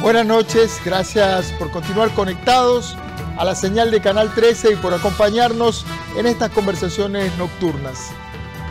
Buenas 0.00 0.26
noches, 0.26 0.80
gracias 0.84 1.52
por 1.52 1.70
continuar 1.70 2.12
conectados 2.14 2.96
a 3.38 3.44
la 3.44 3.54
señal 3.54 3.90
de 3.90 4.00
Canal 4.00 4.34
13 4.34 4.72
y 4.72 4.76
por 4.76 4.92
acompañarnos 4.92 5.86
en 6.18 6.26
estas 6.26 6.50
conversaciones 6.50 7.34
nocturnas. 7.38 8.10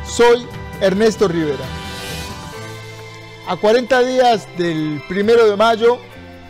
Soy 0.05 0.45
Ernesto 0.79 1.27
Rivera. 1.27 1.65
A 3.47 3.55
40 3.55 4.03
días 4.03 4.47
del 4.57 5.01
primero 5.07 5.49
de 5.49 5.55
mayo, 5.55 5.97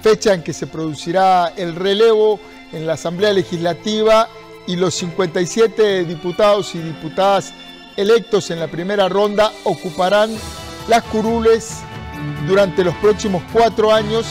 fecha 0.02 0.34
en 0.34 0.44
que 0.44 0.54
se 0.54 0.68
producirá 0.68 1.54
el 1.56 1.76
relevo 1.76 2.40
en 2.74 2.86
la 2.86 2.94
Asamblea 2.94 3.32
Legislativa 3.32 4.28
y 4.68 4.76
los 4.76 4.96
57 4.96 6.04
diputados 6.04 6.76
y 6.76 6.80
diputadas 6.80 7.54
electos 7.96 8.52
en 8.52 8.60
la 8.60 8.68
primera 8.68 9.08
ronda 9.08 9.54
ocuparán 9.64 10.32
las 10.88 11.04
curules 11.04 11.78
durante 12.48 12.84
los 12.84 12.96
próximos 12.96 13.44
cuatro 13.54 13.94
años 13.94 14.26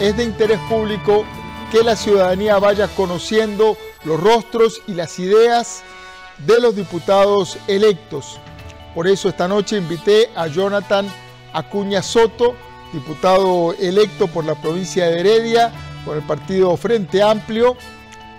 es 0.00 0.16
de 0.16 0.24
interés 0.24 0.58
público 0.60 1.26
que 1.70 1.84
la 1.84 1.94
ciudadanía 1.94 2.58
vaya 2.58 2.88
conociendo 2.88 3.76
los 4.04 4.18
rostros 4.18 4.80
y 4.86 4.94
las 4.94 5.18
ideas 5.18 5.82
de 6.38 6.58
los 6.58 6.74
diputados 6.74 7.58
electos. 7.68 8.38
Por 8.94 9.06
eso 9.06 9.28
esta 9.28 9.46
noche 9.46 9.76
invité 9.76 10.30
a 10.34 10.46
Jonathan 10.46 11.06
Acuña 11.52 12.02
Soto, 12.02 12.54
diputado 12.94 13.74
electo 13.74 14.26
por 14.26 14.44
la 14.46 14.54
provincia 14.54 15.06
de 15.06 15.20
Heredia, 15.20 15.70
por 16.04 16.16
el 16.16 16.22
partido 16.22 16.74
Frente 16.78 17.22
Amplio. 17.22 17.76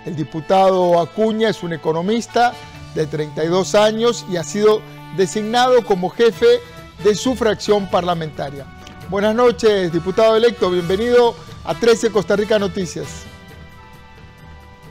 El 0.04 0.16
diputado 0.16 1.00
Acuña 1.00 1.48
es 1.48 1.62
un 1.62 1.72
economista 1.72 2.52
de 2.96 3.06
32 3.06 3.76
años 3.76 4.26
y 4.28 4.36
ha 4.36 4.42
sido 4.42 4.82
designado 5.16 5.84
como 5.84 6.10
jefe 6.10 6.60
de 7.04 7.14
su 7.14 7.36
fracción 7.36 7.88
parlamentaria. 7.88 8.66
Buenas 9.08 9.34
noches, 9.34 9.92
diputado 9.92 10.36
electo, 10.36 10.70
bienvenido 10.70 11.34
a 11.64 11.74
13 11.74 12.10
Costa 12.10 12.36
Rica 12.36 12.58
Noticias. 12.58 13.24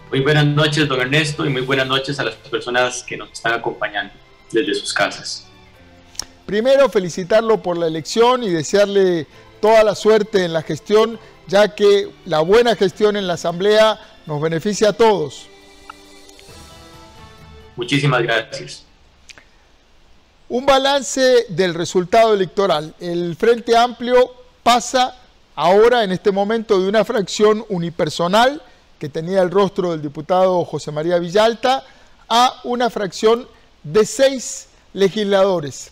Muy 0.09 0.21
buenas 0.21 0.45
noches, 0.45 0.87
don 0.87 0.99
Ernesto, 0.99 1.45
y 1.45 1.49
muy 1.49 1.61
buenas 1.61 1.87
noches 1.87 2.19
a 2.19 2.23
las 2.23 2.35
personas 2.35 3.03
que 3.03 3.15
nos 3.17 3.31
están 3.31 3.53
acompañando 3.53 4.13
desde 4.51 4.73
sus 4.75 4.93
casas. 4.93 5.47
Primero, 6.45 6.89
felicitarlo 6.89 7.61
por 7.61 7.77
la 7.77 7.87
elección 7.87 8.43
y 8.43 8.49
desearle 8.49 9.27
toda 9.61 9.83
la 9.83 9.95
suerte 9.95 10.43
en 10.43 10.53
la 10.53 10.63
gestión, 10.63 11.17
ya 11.47 11.75
que 11.75 12.09
la 12.25 12.41
buena 12.41 12.75
gestión 12.75 13.15
en 13.15 13.27
la 13.27 13.33
Asamblea 13.33 13.99
nos 14.25 14.41
beneficia 14.41 14.89
a 14.89 14.93
todos. 14.93 15.47
Muchísimas 17.77 18.21
gracias. 18.23 18.85
Un 20.49 20.65
balance 20.65 21.45
del 21.47 21.73
resultado 21.73 22.33
electoral. 22.33 22.93
El 22.99 23.37
Frente 23.37 23.77
Amplio 23.77 24.33
pasa 24.61 25.20
ahora 25.55 26.03
en 26.03 26.11
este 26.11 26.31
momento 26.31 26.79
de 26.79 26.87
una 26.87 27.05
fracción 27.05 27.65
unipersonal 27.69 28.61
que 28.99 29.09
tenía 29.09 29.41
el 29.41 29.51
rostro 29.51 29.91
del 29.91 30.01
diputado 30.01 30.63
José 30.65 30.91
María 30.91 31.17
Villalta 31.17 31.83
a 32.29 32.61
una 32.63 32.89
fracción 32.89 33.47
de 33.83 34.05
seis 34.05 34.69
legisladores. 34.93 35.91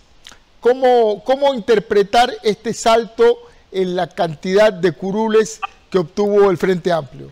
¿Cómo, 0.59 1.23
cómo 1.23 1.53
interpretar 1.53 2.31
este 2.43 2.73
salto 2.73 3.39
en 3.71 3.95
la 3.95 4.07
cantidad 4.07 4.71
de 4.73 4.91
curules 4.91 5.59
que 5.89 5.97
obtuvo 5.97 6.52
el 6.52 6.57
Frente 6.57 6.91
Amplio? 6.91 7.31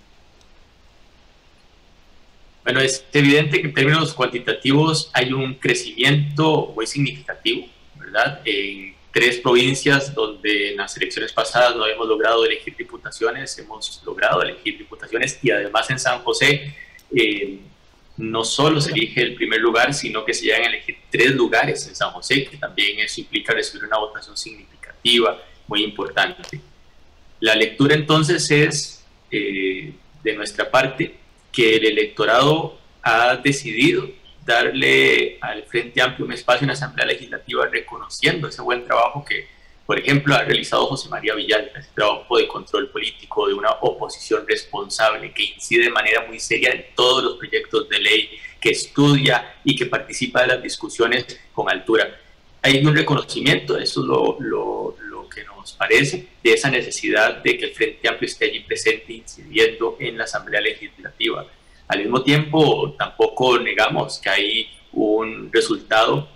Bueno, 2.64 2.82
es 2.82 3.06
evidente 3.14 3.62
que 3.62 3.68
en 3.68 3.74
términos 3.74 4.14
cuantitativos 4.14 5.10
hay 5.14 5.32
un 5.32 5.54
crecimiento 5.56 6.74
muy 6.76 6.86
significativo, 6.86 7.68
¿verdad? 7.96 8.42
Tres 9.18 9.40
provincias 9.40 10.14
donde 10.14 10.70
en 10.70 10.78
las 10.78 10.96
elecciones 10.96 11.34
pasadas 11.34 11.76
no 11.76 11.86
habíamos 11.86 12.08
logrado 12.08 12.46
elegir 12.46 12.76
diputaciones, 12.78 13.58
hemos 13.58 14.00
logrado 14.06 14.44
elegir 14.44 14.78
diputaciones 14.78 15.40
y 15.42 15.50
además 15.50 15.90
en 15.90 15.98
San 15.98 16.20
José 16.20 16.76
eh, 17.16 17.58
no 18.18 18.44
solo 18.44 18.80
se 18.80 18.92
elige 18.92 19.24
el 19.24 19.34
primer 19.34 19.60
lugar, 19.60 19.92
sino 19.96 20.24
que 20.24 20.36
se 20.36 20.46
llegan 20.46 20.66
a 20.66 20.68
elegir 20.68 20.98
tres 21.10 21.32
lugares 21.32 21.88
en 21.88 21.96
San 21.96 22.12
José, 22.12 22.46
que 22.46 22.58
también 22.58 23.00
eso 23.00 23.20
implica 23.20 23.54
recibir 23.54 23.86
una 23.86 23.98
votación 23.98 24.38
significativa, 24.38 25.44
muy 25.66 25.84
importante. 25.84 26.62
La 27.40 27.56
lectura 27.56 27.96
entonces 27.96 28.52
es, 28.52 29.04
eh, 29.32 29.94
de 30.22 30.34
nuestra 30.36 30.70
parte, 30.70 31.16
que 31.52 31.78
el 31.78 31.88
electorado 31.88 32.78
ha 33.02 33.36
decidido 33.38 34.08
darle 34.48 35.38
al 35.42 35.64
Frente 35.64 36.02
Amplio 36.02 36.26
un 36.26 36.32
espacio 36.32 36.64
en 36.64 36.68
la 36.68 36.74
Asamblea 36.74 37.06
Legislativa 37.06 37.68
reconociendo 37.68 38.48
ese 38.48 38.62
buen 38.62 38.86
trabajo 38.86 39.24
que, 39.26 39.46
por 39.86 40.00
ejemplo, 40.00 40.34
ha 40.34 40.44
realizado 40.44 40.88
José 40.88 41.10
María 41.10 41.36
Villalta, 41.36 41.80
ese 41.80 41.90
trabajo 41.94 42.38
de 42.38 42.48
control 42.48 42.90
político 42.90 43.48
de 43.48 43.54
una 43.54 43.72
oposición 43.82 44.48
responsable 44.48 45.34
que 45.34 45.44
incide 45.44 45.84
de 45.84 45.90
manera 45.90 46.26
muy 46.26 46.40
seria 46.40 46.72
en 46.72 46.86
todos 46.96 47.24
los 47.24 47.36
proyectos 47.36 47.90
de 47.90 48.00
ley, 48.00 48.30
que 48.60 48.70
estudia 48.70 49.58
y 49.66 49.76
que 49.76 49.86
participa 49.86 50.42
de 50.42 50.48
las 50.48 50.64
discusiones 50.64 51.26
con 51.54 51.70
altura. 51.70 52.20
Hay 52.62 52.84
un 52.86 52.96
reconocimiento, 52.96 53.78
eso 53.78 54.02
es 54.02 54.08
lo, 54.08 54.38
lo, 54.40 54.98
lo 55.10 55.30
que 55.30 55.44
nos 55.44 55.74
parece, 55.74 56.26
de 56.42 56.54
esa 56.54 56.72
necesidad 56.72 57.44
de 57.44 57.58
que 57.58 57.66
el 57.66 57.74
Frente 57.74 58.08
Amplio 58.08 58.28
esté 58.28 58.46
allí 58.46 58.62
presente, 58.62 59.12
incidiendo 59.12 59.98
en 60.00 60.18
la 60.18 60.24
Asamblea 60.24 60.62
Legislativa 60.62 61.46
al 61.88 62.00
mismo 62.00 62.22
tiempo, 62.22 62.96
tampoco 62.98 63.58
negamos 63.60 64.20
que 64.20 64.30
hay 64.30 64.68
un 64.94 65.50
resultado 65.52 66.28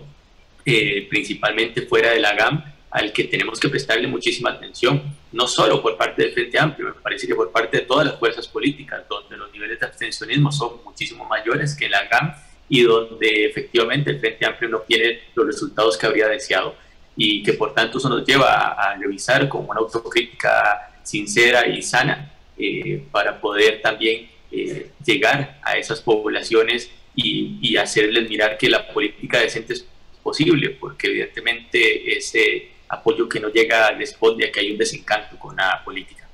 eh, 0.66 1.08
principalmente 1.10 1.82
fuera 1.84 2.12
de 2.12 2.20
la 2.20 2.34
GAM 2.34 2.64
al 2.92 3.12
que 3.14 3.24
tenemos 3.24 3.60
que 3.60 3.70
prestarle 3.70 4.08
muchísima 4.08 4.52
atención, 4.52 5.02
no 5.32 5.48
solo 5.48 5.82
por 5.82 5.98
parte 5.98 6.24
del 6.24 6.34
Frente 6.34 6.60
Amplio, 6.60 6.88
me 6.88 6.94
parece 7.02 7.26
que 7.26 7.34
por 7.34 7.52
parte 7.52 7.78
de 7.78 7.84
todas 7.84 8.06
las 8.06 8.20
fuerzas 8.20 8.48
políticas, 8.48 9.04
donde 9.10 9.38
los 9.38 9.52
niveles 9.54 9.80
de 9.80 9.86
abstencionismo 9.86 10.52
son 10.52 10.84
muchísimo 10.84 11.26
mayores 11.26 11.76
que 11.76 11.88
la 11.88 12.06
GAM 12.08 12.34
y 12.68 12.84
donde 12.84 13.46
efectivamente 13.46 14.12
el 14.12 14.20
Frente 14.20 14.46
Amplio 14.46 14.70
no 14.70 14.80
tiene 14.80 15.22
los 15.36 15.46
resultados 15.46 15.98
que 15.98 16.06
habría 16.06 16.28
deseado 16.28 16.76
y 17.16 17.44
que 17.44 17.54
por 17.54 17.74
tanto 17.74 17.98
eso 17.98 18.10
nos 18.10 18.26
lleva 18.26 18.74
a, 18.74 18.96
revisar 18.98 19.48
con 19.48 19.68
una 19.70 19.80
autocrítica 19.80 20.94
sincera 21.04 21.68
y 21.68 21.82
sana 21.82 22.32
eh, 22.58 23.04
para 23.12 23.40
poder 23.40 23.82
también 23.82 24.30
eh, 24.52 24.92
llegar 25.06 25.60
a 25.64 25.78
esas 25.78 26.02
poblaciones 26.02 26.90
y, 27.16 27.76
hacerles 27.78 28.30
mirar 28.30 28.58
que 28.58 28.70
la 28.70 28.88
política 28.88 29.40
decente 29.40 29.74
es 29.74 29.86
posible, 30.22 30.72
porque 30.72 31.08
evidentemente 31.08 32.18
ese 32.18 32.70
apoyo 32.90 33.28
que 33.28 33.40
no 33.40 33.50
llega 33.50 33.92
responde 33.92 34.48
a 34.48 34.52
que 34.52 34.60
hay 34.60 34.72
un 34.72 34.78
desencanto 34.78 35.38
con 35.40 35.56
la 35.56 35.82
política. 35.84 36.28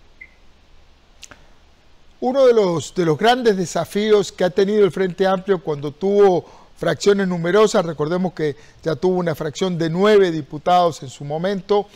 Uno 2.20 2.48
de 2.48 2.54
los, 2.54 2.94
de 2.96 3.06
los 3.06 3.18
grandes 3.18 3.56
desafíos 3.56 4.32
que 4.32 4.44
ha 4.44 4.50
tenido 4.50 4.84
el 4.84 4.92
Frente 4.92 5.26
Amplio 5.28 5.60
cuando 5.60 5.92
tuvo 5.92 6.68
fracciones 6.78 7.28
numerosas, 7.28 7.86
recordemos 7.86 8.34
que 8.34 8.56
ya 8.84 8.96
tuvo 8.96 9.18
una 9.18 9.36
fracción 9.36 9.78
de 9.78 9.90
nueve 9.90 10.32
diputados 10.32 11.02
en 11.04 11.10
su 11.10 11.24
momento, 11.24 11.88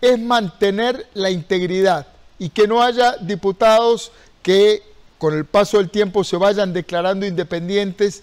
es 0.00 0.18
mantener 0.18 1.06
la 1.14 1.30
integridad 1.30 2.06
y 2.38 2.50
que 2.50 2.66
no 2.66 2.82
haya 2.82 3.16
diputados 3.18 4.12
que 4.42 4.93
con 5.18 5.34
el 5.34 5.44
paso 5.44 5.78
del 5.78 5.90
tiempo 5.90 6.24
se 6.24 6.36
vayan 6.36 6.72
declarando 6.72 7.26
independientes, 7.26 8.22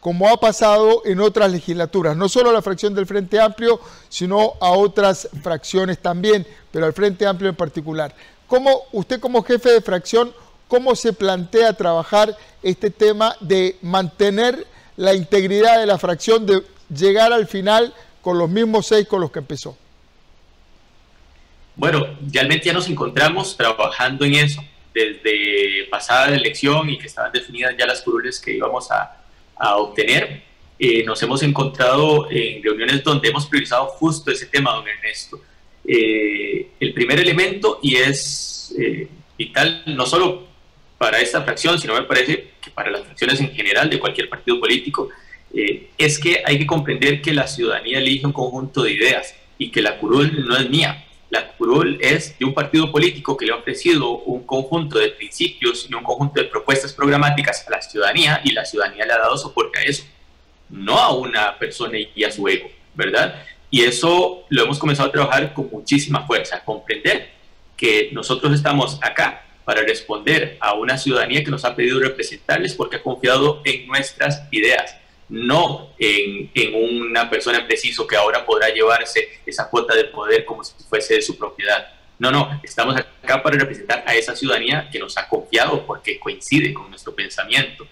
como 0.00 0.28
ha 0.28 0.40
pasado 0.40 1.02
en 1.04 1.20
otras 1.20 1.52
legislaturas, 1.52 2.16
no 2.16 2.28
solo 2.28 2.50
a 2.50 2.54
la 2.54 2.62
fracción 2.62 2.94
del 2.94 3.06
Frente 3.06 3.38
Amplio, 3.38 3.80
sino 4.08 4.54
a 4.60 4.70
otras 4.70 5.28
fracciones 5.42 5.98
también, 5.98 6.46
pero 6.72 6.86
al 6.86 6.94
Frente 6.94 7.26
Amplio 7.26 7.50
en 7.50 7.56
particular. 7.56 8.14
¿Cómo 8.46 8.82
usted 8.92 9.20
como 9.20 9.42
jefe 9.42 9.70
de 9.70 9.82
fracción, 9.82 10.32
cómo 10.68 10.96
se 10.96 11.12
plantea 11.12 11.74
trabajar 11.74 12.36
este 12.62 12.90
tema 12.90 13.36
de 13.40 13.76
mantener 13.82 14.66
la 14.96 15.14
integridad 15.14 15.78
de 15.78 15.86
la 15.86 15.98
fracción, 15.98 16.46
de 16.46 16.64
llegar 16.88 17.32
al 17.32 17.46
final 17.46 17.94
con 18.22 18.38
los 18.38 18.48
mismos 18.48 18.86
seis 18.86 19.06
con 19.06 19.20
los 19.20 19.30
que 19.30 19.40
empezó? 19.40 19.76
Bueno, 21.76 22.06
realmente 22.32 22.66
ya 22.66 22.72
nos 22.72 22.88
encontramos 22.88 23.56
trabajando 23.56 24.24
en 24.24 24.34
eso 24.34 24.62
desde 24.92 25.86
pasada 25.90 26.30
la 26.30 26.36
elección 26.36 26.90
y 26.90 26.98
que 26.98 27.06
estaban 27.06 27.32
definidas 27.32 27.74
ya 27.78 27.86
las 27.86 28.02
curules 28.02 28.40
que 28.40 28.52
íbamos 28.52 28.90
a, 28.90 29.22
a 29.56 29.76
obtener, 29.76 30.42
eh, 30.82 31.04
nos 31.04 31.22
hemos 31.22 31.42
encontrado 31.42 32.30
en 32.30 32.62
reuniones 32.62 33.04
donde 33.04 33.28
hemos 33.28 33.46
priorizado 33.46 33.84
justo 33.88 34.30
ese 34.30 34.46
tema, 34.46 34.72
don 34.72 34.88
Ernesto. 34.88 35.38
Eh, 35.86 36.68
el 36.80 36.94
primer 36.94 37.20
elemento, 37.20 37.80
y 37.82 37.96
es 37.96 38.74
eh, 38.78 39.06
vital 39.36 39.82
no 39.84 40.06
solo 40.06 40.48
para 40.96 41.20
esta 41.20 41.42
fracción, 41.42 41.78
sino 41.78 41.92
me 41.92 42.04
parece 42.04 42.52
que 42.62 42.70
para 42.70 42.90
las 42.90 43.02
fracciones 43.02 43.40
en 43.40 43.50
general 43.50 43.90
de 43.90 44.00
cualquier 44.00 44.30
partido 44.30 44.58
político, 44.58 45.10
es 45.52 46.18
que 46.20 46.42
hay 46.46 46.60
que 46.60 46.66
comprender 46.66 47.20
que 47.20 47.32
la 47.34 47.48
ciudadanía 47.48 47.98
elige 47.98 48.24
un 48.24 48.32
conjunto 48.32 48.84
de 48.84 48.92
ideas 48.92 49.34
y 49.58 49.72
que 49.72 49.82
la 49.82 49.98
curul 49.98 50.46
no 50.46 50.56
es 50.56 50.70
mía, 50.70 51.04
la 51.30 51.52
curul 51.52 51.98
es 52.00 52.36
de 52.38 52.44
un 52.44 52.52
partido 52.52 52.90
político 52.90 53.36
que 53.36 53.46
le 53.46 53.52
ha 53.52 53.56
ofrecido 53.56 54.18
un 54.18 54.44
conjunto 54.44 54.98
de 54.98 55.10
principios 55.10 55.86
y 55.88 55.94
un 55.94 56.02
conjunto 56.02 56.40
de 56.40 56.48
propuestas 56.48 56.92
programáticas 56.92 57.66
a 57.66 57.70
la 57.70 57.80
ciudadanía 57.80 58.40
y 58.44 58.50
la 58.52 58.64
ciudadanía 58.64 59.06
le 59.06 59.12
ha 59.12 59.18
dado 59.18 59.38
soporte 59.38 59.78
a 59.78 59.82
eso, 59.82 60.04
no 60.68 60.98
a 60.98 61.14
una 61.14 61.56
persona 61.58 61.98
y 62.14 62.24
a 62.24 62.32
su 62.32 62.46
ego, 62.48 62.68
¿verdad? 62.94 63.42
Y 63.70 63.82
eso 63.82 64.44
lo 64.48 64.64
hemos 64.64 64.78
comenzado 64.78 65.08
a 65.08 65.12
trabajar 65.12 65.54
con 65.54 65.70
muchísima 65.70 66.26
fuerza, 66.26 66.64
comprender 66.64 67.30
que 67.76 68.10
nosotros 68.12 68.52
estamos 68.52 68.98
acá 69.00 69.44
para 69.64 69.82
responder 69.82 70.58
a 70.60 70.74
una 70.74 70.98
ciudadanía 70.98 71.44
que 71.44 71.50
nos 71.50 71.64
ha 71.64 71.76
pedido 71.76 72.00
representarles 72.00 72.74
porque 72.74 72.96
ha 72.96 73.02
confiado 73.02 73.62
en 73.64 73.86
nuestras 73.86 74.42
ideas, 74.50 74.96
no 75.30 75.90
en, 75.98 76.50
en, 76.54 76.74
una 76.74 77.30
persona 77.30 77.66
preciso 77.66 78.06
que 78.06 78.16
ahora 78.16 78.44
podrá 78.44 78.68
llevarse 78.68 79.40
esa 79.46 79.70
cuota 79.70 79.94
de 79.94 80.04
poder 80.04 80.44
como 80.44 80.62
si 80.62 80.74
fuese 80.88 81.14
de 81.14 81.22
su 81.22 81.38
propiedad. 81.38 81.94
No, 82.18 82.30
no, 82.30 82.60
estamos 82.62 82.96
acá 82.96 83.42
para 83.42 83.56
representar 83.56 84.04
a 84.06 84.14
esa 84.14 84.36
ciudadanía 84.36 84.88
que 84.90 84.98
nos 84.98 85.16
ha 85.16 85.28
confiado 85.28 85.86
porque 85.86 86.18
coincide 86.18 86.74
con 86.74 86.90
nuestro 86.90 87.14
pensamiento. 87.14 87.86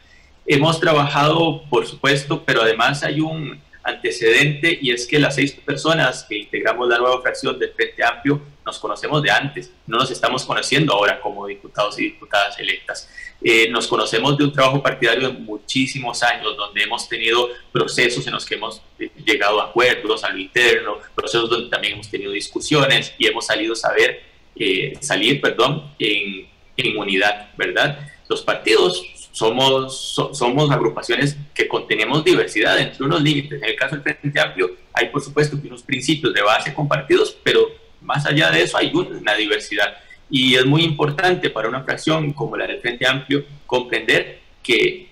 Hemos 0.45 0.81
trabajado, 0.81 1.63
por 1.71 1.87
supuesto, 1.87 2.45
pero 2.45 2.63
además 2.63 3.03
hay 3.03 3.21
un, 3.21 3.61
antecedente 3.89 4.79
y 4.81 4.93
es 4.93 5.07
que 5.07 5.19
las 5.19 5.35
seis 5.35 5.53
personas 5.53 6.25
que 6.29 6.39
integramos 6.39 6.89
la 6.89 6.99
nueva 6.99 7.21
fracción 7.23 7.59
del 7.59 7.73
Frente 7.73 8.05
Amplio 8.05 8.41
nos 8.69 8.79
conocemos 8.79 9.23
de 9.23 9.31
antes, 9.31 9.73
no 9.87 9.97
nos 9.99 10.11
estamos 10.11 10.45
conociendo 10.45 10.93
ahora 10.93 11.19
como 11.23 11.47
diputados 11.47 11.99
y 11.99 12.05
diputadas 12.05 12.59
electas. 12.59 13.09
Eh, 13.43 13.71
nos 13.71 13.87
conocemos 13.87 14.37
de 14.37 14.45
un 14.45 14.53
trabajo 14.53 14.83
partidario 14.83 15.29
de 15.29 15.39
muchísimos 15.39 16.23
años, 16.23 16.55
donde 16.55 16.83
hemos 16.83 17.09
tenido 17.09 17.49
procesos 17.73 18.27
en 18.27 18.35
los 18.35 18.45
que 18.45 18.57
hemos 18.57 18.83
eh, 18.99 19.11
llegado 19.25 19.63
a 19.63 19.71
acuerdos 19.71 20.23
a 20.23 20.29
lo 20.29 20.39
interno, 20.39 20.99
procesos 21.15 21.49
donde 21.49 21.71
también 21.71 21.95
hemos 21.95 22.11
tenido 22.11 22.31
discusiones 22.31 23.15
y 23.17 23.27
hemos 23.27 23.47
salido 23.47 23.75
saber, 23.75 24.23
eh, 24.55 24.99
salir, 25.01 25.41
perdón, 25.41 25.91
en, 25.99 26.47
en 26.77 26.99
unidad, 26.99 27.51
¿verdad? 27.57 28.07
Los 28.29 28.43
partidos 28.43 29.03
somos, 29.33 30.15
somos 30.33 30.71
agrupaciones 30.71 31.39
que 31.55 31.67
contenemos 31.67 32.23
diversidad 32.23 32.77
dentro 32.77 32.99
de 32.99 33.05
unos 33.05 33.23
límites. 33.23 33.63
En 33.63 33.69
el 33.71 33.77
caso 33.77 33.97
del 33.97 34.03
Frente 34.03 34.39
Amplio 34.39 34.73
hay 34.93 35.09
por 35.09 35.23
supuesto 35.23 35.57
unos 35.65 35.83
principios 35.83 36.35
de 36.35 36.43
base 36.43 36.75
compartidos, 36.75 37.35
pero 37.43 37.88
más 38.09 38.25
allá 38.25 38.51
de 38.51 38.63
eso 38.63 38.79
hay 38.79 38.91
una 38.95 39.35
diversidad. 39.35 39.99
Y 40.31 40.55
es 40.55 40.65
muy 40.65 40.83
importante 40.83 41.51
para 41.51 41.69
una 41.69 41.83
fracción 41.83 42.33
como 42.33 42.57
la 42.57 42.67
del 42.67 42.81
Frente 42.81 43.07
Amplio 43.07 43.45
comprender 43.67 44.41
que 44.63 45.09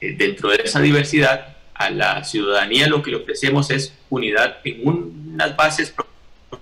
eh, 0.00 0.14
dentro 0.16 0.48
de 0.48 0.62
esa 0.64 0.80
diversidad 0.80 1.56
a 1.74 1.90
la 1.90 2.24
ciudadanía 2.24 2.88
lo 2.88 3.02
que 3.02 3.10
le 3.10 3.18
ofrecemos 3.18 3.70
es 3.70 3.94
unidad 4.08 4.58
en 4.64 4.80
unas 4.82 5.54
bases 5.56 5.94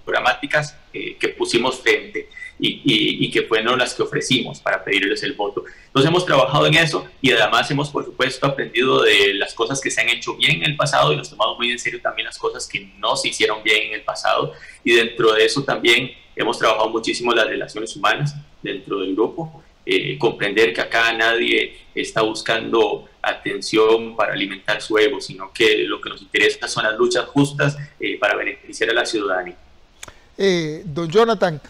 programáticas 0.04 0.76
eh, 0.92 1.16
que 1.20 1.28
pusimos 1.28 1.80
frente 1.80 2.28
y, 2.58 3.30
que 3.30 3.42
fueron 3.42 3.78
las 3.78 3.94
que 3.94 4.02
ofrecimos 4.02 4.60
para 4.60 4.82
pedirles 4.82 5.22
el 5.22 5.34
voto. 5.34 5.64
Entonces 5.86 6.08
hemos 6.08 6.24
trabajado 6.24 6.66
en 6.66 6.74
eso 6.74 7.06
y 7.20 7.30
además 7.32 7.70
hemos, 7.70 7.90
por 7.90 8.04
supuesto, 8.04 8.46
aprendido 8.46 9.02
de 9.02 9.34
las 9.34 9.54
cosas 9.54 9.80
que 9.80 9.90
se 9.90 10.00
han 10.00 10.08
hecho 10.08 10.36
bien 10.36 10.62
en 10.62 10.70
el 10.70 10.76
pasado 10.76 11.12
y 11.12 11.16
nos 11.16 11.28
tomamos 11.30 11.58
muy 11.58 11.70
en 11.70 11.78
serio 11.78 12.00
también 12.00 12.26
las 12.26 12.38
cosas 12.38 12.66
que 12.66 12.90
no 12.98 13.16
se 13.16 13.28
hicieron 13.28 13.62
bien 13.62 13.88
en 13.88 13.94
el 13.94 14.02
pasado. 14.02 14.52
Y 14.84 14.92
dentro 14.92 15.32
de 15.32 15.44
eso 15.44 15.64
también 15.64 16.12
hemos 16.34 16.58
trabajado 16.58 16.88
muchísimo 16.90 17.32
las 17.32 17.46
relaciones 17.46 17.94
humanas 17.96 18.34
dentro 18.62 19.00
del 19.00 19.14
grupo. 19.14 19.62
Eh, 19.88 20.18
comprender 20.18 20.72
que 20.72 20.80
acá 20.80 21.12
nadie 21.12 21.78
está 21.94 22.22
buscando 22.22 23.08
atención 23.22 24.16
para 24.16 24.32
alimentar 24.32 24.82
su 24.82 24.98
ego, 24.98 25.20
sino 25.20 25.52
que 25.52 25.84
lo 25.84 26.00
que 26.00 26.10
nos 26.10 26.22
interesa 26.22 26.66
son 26.66 26.84
las 26.84 26.96
luchas 26.96 27.24
justas 27.26 27.76
eh, 28.00 28.18
para 28.18 28.34
beneficiar 28.34 28.90
a 28.90 28.94
la 28.94 29.06
ciudadanía. 29.06 29.56
Eh, 30.36 30.82
don 30.84 31.08
Jonathan, 31.08 31.60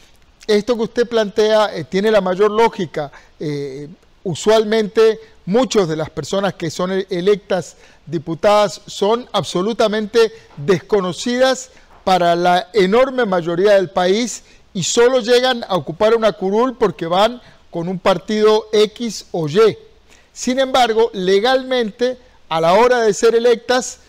esto 0.47 0.77
que 0.77 0.83
usted 0.83 1.09
plantea 1.09 1.75
eh, 1.75 1.85
tiene 1.85 2.11
la 2.11 2.21
mayor 2.21 2.51
lógica. 2.51 3.11
Eh, 3.39 3.89
usualmente 4.25 5.21
muchas 5.45 5.89
de 5.89 5.97
las 5.97 6.11
personas 6.11 6.55
que 6.55 6.71
son 6.71 6.93
e-, 6.93 7.07
electas 7.11 7.77
diputadas 8.07 8.83
son 8.87 9.29
absolutamente 9.33 10.33
desconocidas 10.57 11.71
para 12.05 12.37
la 12.37 12.69
enorme 12.73 13.25
mayoría 13.25 13.73
del 13.73 13.91
país 13.91 14.45
y 14.75 14.83
solo 14.85 15.21
llegan 15.21 15.65
a 15.69 15.77
ocupar 15.77 16.15
una 16.15 16.33
curul 16.33 16.77
porque 16.77 17.07
van 17.07 17.41
con 17.71 17.89
un 17.89 17.99
partido 17.99 18.67
X 18.73 19.27
o 19.33 19.49
Y. 19.49 19.77
Sin 20.33 20.59
embargo, 20.61 21.11
legalmente, 21.15 22.19
a 22.49 22.61
la 22.61 22.75
hora 22.75 23.01
de 23.01 23.15
ser 23.15 23.35
electas, 23.35 24.01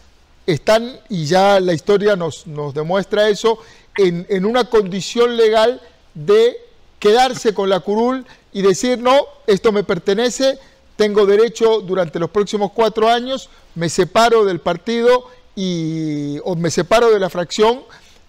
están, 0.45 0.99
y 1.09 1.25
ya 1.25 1.59
la 1.59 1.73
historia 1.73 2.15
nos, 2.15 2.45
nos 2.47 2.73
demuestra 2.73 3.29
eso, 3.29 3.59
en, 3.97 4.25
en 4.29 4.45
una 4.45 4.69
condición 4.69 5.37
legal 5.37 5.81
de 6.17 6.57
quedarse 6.99 7.53
con 7.53 7.69
la 7.69 7.79
curul 7.79 8.25
y 8.51 8.61
decir, 8.61 8.97
no, 8.97 9.19
esto 9.45 9.71
me 9.71 9.83
pertenece, 9.83 10.57
tengo 10.95 11.25
derecho 11.25 11.81
durante 11.81 12.19
los 12.19 12.31
próximos 12.31 12.71
cuatro 12.73 13.07
años, 13.07 13.49
me 13.75 13.87
separo 13.87 14.45
del 14.45 14.59
partido 14.59 15.27
y, 15.55 16.39
o 16.43 16.55
me 16.55 16.71
separo 16.71 17.11
de 17.11 17.19
la 17.19 17.29
fracción 17.29 17.81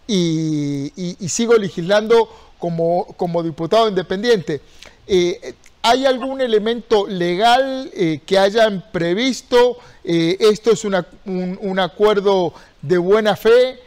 y, 0.07 0.93
sigo 1.29 1.55
legislando 1.55 2.29
como, 2.59 3.07
como 3.17 3.43
diputado 3.43 3.89
independiente. 3.89 4.61
Eh, 5.07 5.55
¿Hay 5.81 6.05
algún 6.05 6.41
elemento 6.41 7.07
legal 7.07 7.91
eh, 7.95 8.21
que 8.27 8.39
hayan 8.39 8.85
previsto? 8.93 9.79
Eh, 10.05 10.37
¿Esto 10.41 10.73
es 10.73 10.85
un, 10.85 11.79
acuerdo 11.79 12.53
de 12.83 12.99
buena 12.99 13.37
fe? 13.37 13.81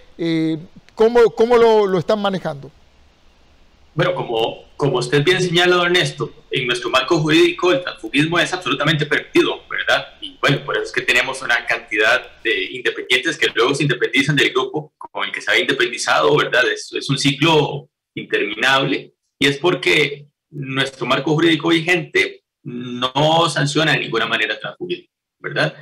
¿Cómo, 0.95 1.31
cómo 1.31 1.57
lo, 1.57 1.85
lo 1.85 1.99
están 1.99 2.19
manejando? 2.19 2.71
Bueno, 3.93 4.15
como, 4.15 4.71
como 4.77 4.99
usted 4.99 5.23
bien 5.23 5.41
señaló, 5.41 5.85
Ernesto, 5.85 6.33
en 6.49 6.65
nuestro 6.65 6.89
marco 6.89 7.19
jurídico 7.19 7.73
el 7.73 7.81
transfugismo 7.81 8.39
es 8.39 8.53
absolutamente 8.53 9.05
permitido, 9.05 9.63
¿verdad? 9.69 10.13
Y 10.21 10.37
bueno, 10.39 10.63
por 10.63 10.75
eso 10.75 10.85
es 10.85 10.91
que 10.93 11.01
tenemos 11.01 11.41
una 11.41 11.65
cantidad 11.65 12.41
de 12.41 12.71
independientes 12.71 13.37
que 13.37 13.47
luego 13.53 13.75
se 13.75 13.83
independizan 13.83 14.37
del 14.37 14.51
grupo 14.51 14.93
con 14.97 15.25
el 15.25 15.31
que 15.31 15.41
se 15.41 15.51
ha 15.51 15.59
independizado, 15.59 16.35
¿verdad? 16.37 16.63
Es, 16.71 16.91
es 16.93 17.09
un 17.09 17.17
ciclo 17.17 17.89
interminable 18.15 19.13
y 19.37 19.47
es 19.47 19.57
porque 19.57 20.27
nuestro 20.49 21.05
marco 21.05 21.33
jurídico 21.33 21.69
vigente 21.69 22.43
no 22.63 23.49
sanciona 23.49 23.91
de 23.91 23.99
ninguna 23.99 24.25
manera 24.25 24.53
el 24.53 24.59
transfugismo, 24.59 25.09
¿verdad? 25.39 25.75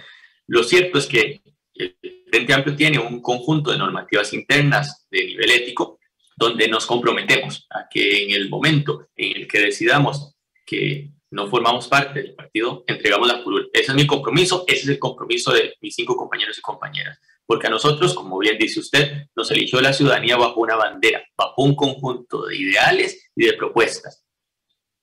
Lo 0.48 0.64
cierto 0.64 0.98
es 0.98 1.06
que 1.06 1.42
el 1.76 1.96
Frente 2.30 2.54
Amplio 2.54 2.76
tiene 2.76 2.98
un 2.98 3.22
conjunto 3.22 3.72
de 3.72 3.78
normativas 3.78 4.34
internas 4.34 5.06
de 5.12 5.26
nivel 5.26 5.52
ético 5.52 5.99
donde 6.40 6.70
nos 6.70 6.86
comprometemos 6.86 7.68
a 7.70 7.90
que 7.90 8.24
en 8.24 8.32
el 8.32 8.50
momento 8.50 9.10
en 9.14 9.42
el 9.42 9.48
que 9.48 9.60
decidamos 9.60 10.36
que 10.66 11.12
no 11.32 11.48
formamos 11.48 11.90
parte 11.90 12.22
del 12.22 12.34
partido, 12.34 12.86
entregamos 12.88 13.28
la 13.28 13.44
curul. 13.44 13.70
Ese 13.74 13.92
es 13.92 13.96
mi 13.96 14.08
compromiso, 14.08 14.64
ese 14.66 14.84
es 14.84 14.88
el 14.88 15.00
compromiso 15.00 15.52
de 15.52 15.76
mis 15.82 15.94
cinco 15.94 16.16
compañeros 16.16 16.58
y 16.58 16.62
compañeras. 16.62 17.20
Porque 17.46 17.68
a 17.68 17.70
nosotros, 17.70 18.14
como 18.14 18.40
bien 18.40 18.58
dice 18.58 18.80
usted, 18.80 19.28
nos 19.36 19.52
eligió 19.52 19.82
la 19.82 19.92
ciudadanía 19.92 20.38
bajo 20.38 20.62
una 20.62 20.78
bandera, 20.78 21.22
bajo 21.36 21.62
un 21.62 21.76
conjunto 21.76 22.46
de 22.46 22.56
ideales 22.56 23.30
y 23.36 23.46
de 23.46 23.54
propuestas. 23.54 24.26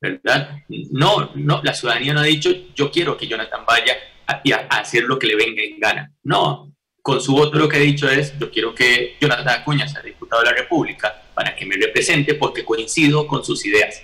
¿Verdad? 0.01 0.61
No, 0.91 1.33
no, 1.35 1.61
la 1.63 1.75
ciudadanía 1.75 2.15
no 2.15 2.21
ha 2.21 2.25
dicho, 2.25 2.51
yo 2.75 2.91
quiero 2.91 3.17
que 3.17 3.27
Jonathan 3.27 3.65
vaya 3.67 3.95
a, 4.27 4.43
a 4.71 4.81
hacer 4.81 5.05
lo 5.05 5.19
que 5.19 5.27
le 5.27 5.37
venga 5.37 5.63
en 5.63 5.79
gana. 5.79 6.13
No, 6.23 6.73
con 7.03 7.21
su 7.21 7.33
voto 7.33 7.59
lo 7.59 7.69
que 7.69 7.77
ha 7.77 7.81
dicho 7.81 8.09
es, 8.09 8.39
yo 8.39 8.51
quiero 8.51 8.75
que 8.75 9.17
Jonathan 9.21 9.61
Acuña 9.61 9.87
sea 9.87 10.01
diputado 10.03 10.43
de 10.43 10.51
la 10.51 10.57
República 10.57 11.23
para 11.37 11.55
que 11.55 11.67
me 11.67 11.77
represente 11.77 12.33
porque 12.33 12.65
coincido 12.65 13.27
con 13.27 13.45
sus 13.45 13.67
ideas, 13.67 14.01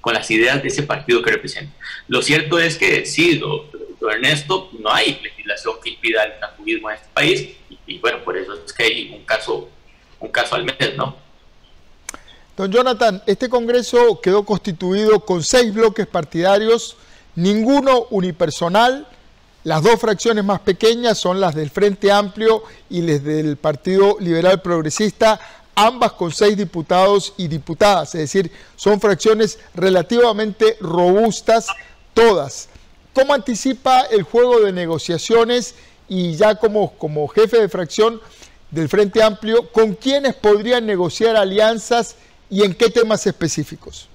con 0.00 0.14
las 0.14 0.28
ideas 0.32 0.60
de 0.60 0.68
ese 0.68 0.82
partido 0.82 1.22
que 1.22 1.30
representa. 1.30 1.72
Lo 2.08 2.20
cierto 2.22 2.58
es 2.58 2.76
que 2.76 3.06
sí, 3.06 3.38
don, 3.38 3.60
Ernesto, 4.10 4.68
no 4.80 4.92
hay 4.92 5.16
legislación 5.22 5.76
que 5.80 5.90
impida 5.90 6.24
el 6.24 6.38
transfugismo 6.40 6.90
en 6.90 6.96
este 6.96 7.08
país 7.14 7.50
y, 7.86 7.98
bueno, 7.98 8.18
por 8.24 8.36
eso 8.36 8.54
es 8.66 8.72
que 8.72 8.82
hay 8.82 9.12
un 9.14 9.24
caso, 9.24 9.68
un 10.18 10.28
caso 10.30 10.56
al 10.56 10.64
mes, 10.64 10.96
¿no? 10.96 11.16
Don 12.56 12.72
Jonathan, 12.72 13.22
este 13.26 13.48
Congreso 13.48 14.20
quedó 14.20 14.44
constituido 14.44 15.20
con 15.20 15.44
seis 15.44 15.72
bloques 15.72 16.08
partidarios, 16.08 16.96
ninguno 17.36 18.08
unipersonal, 18.10 19.06
las 19.62 19.84
dos 19.84 20.00
fracciones 20.00 20.42
más 20.42 20.58
pequeñas 20.58 21.16
son 21.16 21.40
las 21.40 21.54
del 21.54 21.70
Frente 21.70 22.10
Amplio 22.10 22.64
y 22.90 23.02
las 23.02 23.22
del 23.22 23.56
Partido 23.56 24.16
Liberal 24.18 24.60
Progresista, 24.60 25.38
ambas 25.74 26.12
con 26.12 26.30
seis 26.30 26.56
diputados 26.56 27.34
y 27.36 27.48
diputadas, 27.48 28.14
es 28.14 28.20
decir, 28.32 28.50
son 28.76 29.00
fracciones 29.00 29.58
relativamente 29.74 30.76
robustas 30.80 31.68
todas. 32.14 32.68
¿Cómo 33.12 33.34
anticipa 33.34 34.02
el 34.10 34.22
juego 34.22 34.60
de 34.60 34.72
negociaciones 34.72 35.74
y 36.08 36.34
ya 36.36 36.54
como, 36.54 36.96
como 36.98 37.28
jefe 37.28 37.60
de 37.60 37.68
fracción 37.68 38.20
del 38.70 38.88
Frente 38.88 39.22
Amplio, 39.22 39.70
con 39.70 39.94
quiénes 39.94 40.34
podrían 40.34 40.86
negociar 40.86 41.36
alianzas 41.36 42.16
y 42.48 42.64
en 42.64 42.74
qué 42.74 42.90
temas 42.90 43.26
específicos? 43.26 44.08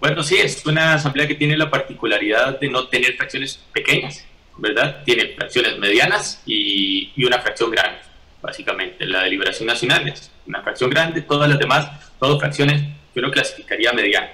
Bueno, 0.00 0.22
sí, 0.22 0.36
es 0.36 0.64
una 0.64 0.94
asamblea 0.94 1.28
que 1.28 1.34
tiene 1.34 1.58
la 1.58 1.70
particularidad 1.70 2.58
de 2.58 2.70
no 2.70 2.88
tener 2.88 3.16
fracciones 3.16 3.60
pequeñas, 3.72 4.24
¿verdad? 4.56 5.02
Tiene 5.04 5.34
fracciones 5.34 5.78
medianas 5.78 6.42
y, 6.46 7.12
una 7.26 7.38
fracción 7.40 7.70
grande, 7.70 7.98
básicamente. 8.42 9.06
La 9.06 9.22
deliberación 9.22 9.66
nacional 9.66 10.08
es 10.08 10.30
una 10.46 10.62
fracción 10.62 10.90
grande, 10.90 11.22
todas 11.22 11.48
las 11.48 11.58
demás, 11.58 11.90
todas 12.18 12.38
fracciones, 12.38 12.82
yo 13.14 13.22
no 13.22 13.30
clasificaría 13.30 13.92
medianas, 13.92 14.30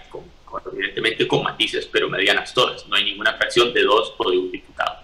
evidentemente 0.73 1.27
con 1.27 1.43
matices, 1.43 1.89
pero 1.91 2.09
medianas 2.09 2.53
todas. 2.55 2.87
No 2.87 2.97
hay 2.97 3.05
ninguna 3.05 3.35
fracción 3.35 3.73
de 3.73 3.83
dos 3.83 4.15
o 4.17 4.31
de 4.31 4.39
un 4.39 4.51
diputado. 4.51 5.01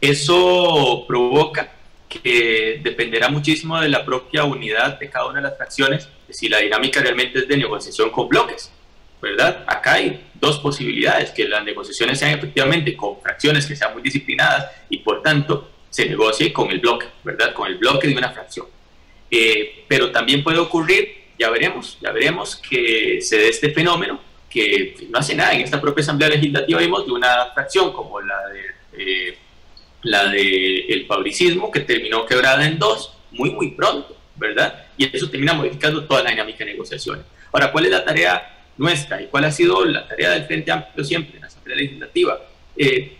Eso 0.00 1.04
provoca 1.06 1.72
que 2.08 2.80
dependerá 2.82 3.28
muchísimo 3.28 3.80
de 3.80 3.88
la 3.88 4.04
propia 4.04 4.44
unidad 4.44 4.98
de 4.98 5.08
cada 5.08 5.26
una 5.26 5.40
de 5.40 5.48
las 5.48 5.56
fracciones, 5.56 6.08
si 6.28 6.48
la 6.48 6.58
dinámica 6.58 7.00
realmente 7.00 7.40
es 7.40 7.48
de 7.48 7.56
negociación 7.56 8.10
con 8.10 8.28
bloques, 8.28 8.72
¿verdad? 9.20 9.64
Acá 9.66 9.94
hay 9.94 10.26
dos 10.34 10.58
posibilidades, 10.58 11.30
que 11.30 11.46
las 11.46 11.62
negociaciones 11.64 12.18
sean 12.18 12.32
efectivamente 12.32 12.96
con 12.96 13.20
fracciones 13.20 13.66
que 13.66 13.76
sean 13.76 13.92
muy 13.92 14.02
disciplinadas 14.02 14.72
y 14.88 14.98
por 14.98 15.22
tanto 15.22 15.69
se 15.90 16.06
negocie 16.06 16.52
con 16.52 16.70
el 16.70 16.80
bloque, 16.80 17.06
¿verdad? 17.22 17.52
Con 17.52 17.66
el 17.68 17.76
bloque 17.76 18.08
de 18.08 18.16
una 18.16 18.30
fracción. 18.30 18.66
Eh, 19.30 19.84
pero 19.86 20.10
también 20.10 20.42
puede 20.42 20.58
ocurrir, 20.58 21.24
ya 21.38 21.50
veremos, 21.50 21.98
ya 22.00 22.10
veremos 22.12 22.56
que 22.56 23.20
se 23.20 23.38
dé 23.38 23.48
este 23.48 23.70
fenómeno 23.70 24.20
que 24.48 24.94
no 25.10 25.18
hace 25.18 25.34
nada. 25.34 25.52
En 25.52 25.60
esta 25.60 25.80
propia 25.80 26.02
Asamblea 26.02 26.30
Legislativa 26.30 26.80
vimos 26.80 27.06
de 27.06 27.12
una 27.12 27.46
fracción 27.54 27.92
como 27.92 28.20
la 28.20 28.48
de 28.48 28.80
eh, 28.92 29.38
la 30.02 30.28
de 30.28 31.04
fabricismo, 31.06 31.70
que 31.70 31.80
terminó 31.80 32.24
quebrada 32.24 32.66
en 32.66 32.78
dos 32.78 33.16
muy, 33.32 33.50
muy 33.50 33.72
pronto, 33.72 34.16
¿verdad? 34.36 34.86
Y 34.96 35.14
eso 35.14 35.28
termina 35.30 35.52
modificando 35.52 36.04
toda 36.04 36.22
la 36.22 36.30
dinámica 36.30 36.64
de 36.64 36.72
negociaciones. 36.72 37.24
Ahora, 37.52 37.70
¿cuál 37.70 37.86
es 37.86 37.90
la 37.90 38.04
tarea 38.04 38.66
nuestra 38.76 39.20
y 39.20 39.26
cuál 39.26 39.44
ha 39.44 39.52
sido 39.52 39.84
la 39.84 40.06
tarea 40.06 40.30
del 40.30 40.44
Frente 40.44 40.72
Amplio 40.72 41.04
siempre 41.04 41.34
en 41.36 41.42
la 41.42 41.46
Asamblea 41.48 41.76
Legislativa? 41.76 42.40
Eh, 42.76 43.16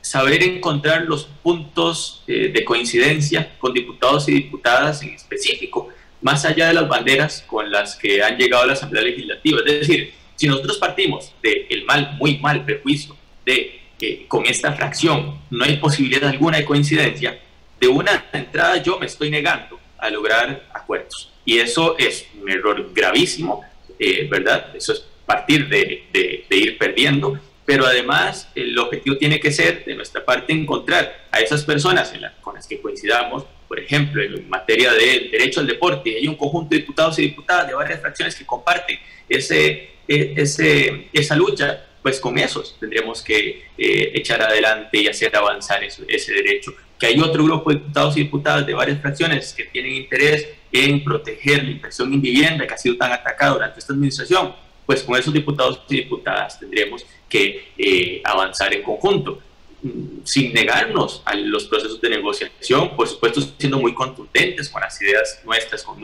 saber 0.00 0.42
encontrar 0.42 1.02
los 1.02 1.24
puntos 1.42 2.22
eh, 2.26 2.50
de 2.52 2.64
coincidencia 2.64 3.56
con 3.58 3.72
diputados 3.74 4.28
y 4.28 4.32
diputadas 4.32 5.02
en 5.02 5.10
específico, 5.10 5.88
más 6.22 6.44
allá 6.44 6.68
de 6.68 6.74
las 6.74 6.88
banderas 6.88 7.44
con 7.46 7.70
las 7.70 7.96
que 7.96 8.22
han 8.22 8.36
llegado 8.36 8.64
a 8.64 8.66
la 8.66 8.72
Asamblea 8.72 9.02
Legislativa. 9.02 9.60
Es 9.66 9.80
decir, 9.80 10.12
si 10.34 10.46
nosotros 10.46 10.78
partimos 10.78 11.32
del 11.42 11.84
mal, 11.84 12.16
muy 12.18 12.38
mal 12.38 12.64
prejuicio 12.64 13.16
de 13.44 13.80
que 13.98 14.26
con 14.28 14.46
esta 14.46 14.72
fracción 14.72 15.38
no 15.50 15.64
hay 15.64 15.76
posibilidad 15.76 16.30
alguna 16.30 16.58
de 16.58 16.64
coincidencia, 16.64 17.38
de 17.80 17.88
una 17.88 18.26
entrada 18.32 18.82
yo 18.82 18.98
me 18.98 19.06
estoy 19.06 19.30
negando 19.30 19.78
a 19.98 20.10
lograr 20.10 20.68
acuerdos. 20.72 21.32
Y 21.44 21.58
eso 21.58 21.96
es 21.98 22.26
un 22.40 22.48
error 22.50 22.90
gravísimo, 22.94 23.64
eh, 23.98 24.28
¿verdad? 24.30 24.74
Eso 24.76 24.92
es 24.92 25.04
partir 25.28 25.68
de, 25.68 26.04
de, 26.48 26.56
ir 26.56 26.78
perdiendo, 26.78 27.38
pero 27.68 27.84
además 27.84 28.48
el 28.54 28.78
objetivo 28.78 29.18
tiene 29.18 29.38
que 29.38 29.52
ser 29.52 29.84
de 29.84 29.94
nuestra 29.94 30.24
parte 30.24 30.54
encontrar 30.54 31.26
a 31.30 31.40
esas 31.40 31.64
personas 31.66 32.10
en 32.14 32.22
con 32.40 32.54
las 32.54 32.66
que 32.66 32.80
coincidamos, 32.80 33.44
por 33.68 33.78
ejemplo, 33.78 34.22
en 34.22 34.48
materia 34.48 34.90
de 34.90 35.28
derecho 35.30 35.60
al 35.60 35.66
deporte, 35.66 36.16
hay 36.16 36.26
un 36.26 36.36
conjunto 36.36 36.70
de 36.70 36.76
diputados 36.76 37.18
y 37.18 37.24
diputadas 37.24 37.68
de 37.68 37.74
varias 37.74 38.00
fracciones 38.00 38.36
que 38.36 38.46
comparten 38.46 38.98
ese, 39.28 39.90
e, 40.08 40.32
ese, 40.38 41.08
esa 41.12 41.36
lucha 41.36 41.84
pues 42.00 42.18
con 42.20 42.38
esos. 42.38 42.74
Tendríamos 42.80 43.22
que 43.22 43.66
eh, 43.76 44.12
echar 44.14 44.40
adelante 44.40 45.02
y 45.02 45.06
hacer 45.06 45.36
avanzar 45.36 45.84
ese 45.84 46.32
derecho. 46.32 46.72
Que 46.98 47.08
hay 47.08 47.20
otro 47.20 47.44
grupo 47.44 47.68
de 47.68 47.80
diputados 47.80 48.16
y 48.16 48.20
diputadas 48.20 48.66
de 48.66 48.72
varias 48.72 48.98
fracciones 48.98 49.52
que 49.52 49.64
tienen 49.64 49.92
interés 49.92 50.48
en 50.72 51.04
proteger 51.04 51.64
la 51.64 51.70
inversión 51.72 52.14
en 52.14 52.22
vivienda 52.22 52.66
que 52.66 52.72
ha 52.72 52.78
sido 52.78 52.96
tan 52.96 53.12
atacada 53.12 53.52
durante 53.52 53.78
esta 53.78 53.92
administración, 53.92 54.54
pues 54.88 55.02
con 55.02 55.18
esos 55.18 55.34
diputados 55.34 55.82
y 55.90 55.96
diputadas 55.96 56.58
tendremos 56.58 57.04
que 57.28 57.68
eh, 57.76 58.22
avanzar 58.24 58.72
en 58.72 58.82
conjunto 58.82 59.38
mm, 59.82 60.24
sin 60.24 60.50
negarnos 60.54 61.20
a 61.26 61.34
los 61.34 61.66
procesos 61.66 62.00
de 62.00 62.08
negociación, 62.08 62.96
por 62.96 63.06
supuesto 63.06 63.42
siendo 63.58 63.78
muy 63.78 63.92
contundentes 63.92 64.70
con 64.70 64.80
las 64.80 64.98
ideas 65.02 65.42
nuestras, 65.44 65.82
con 65.82 66.00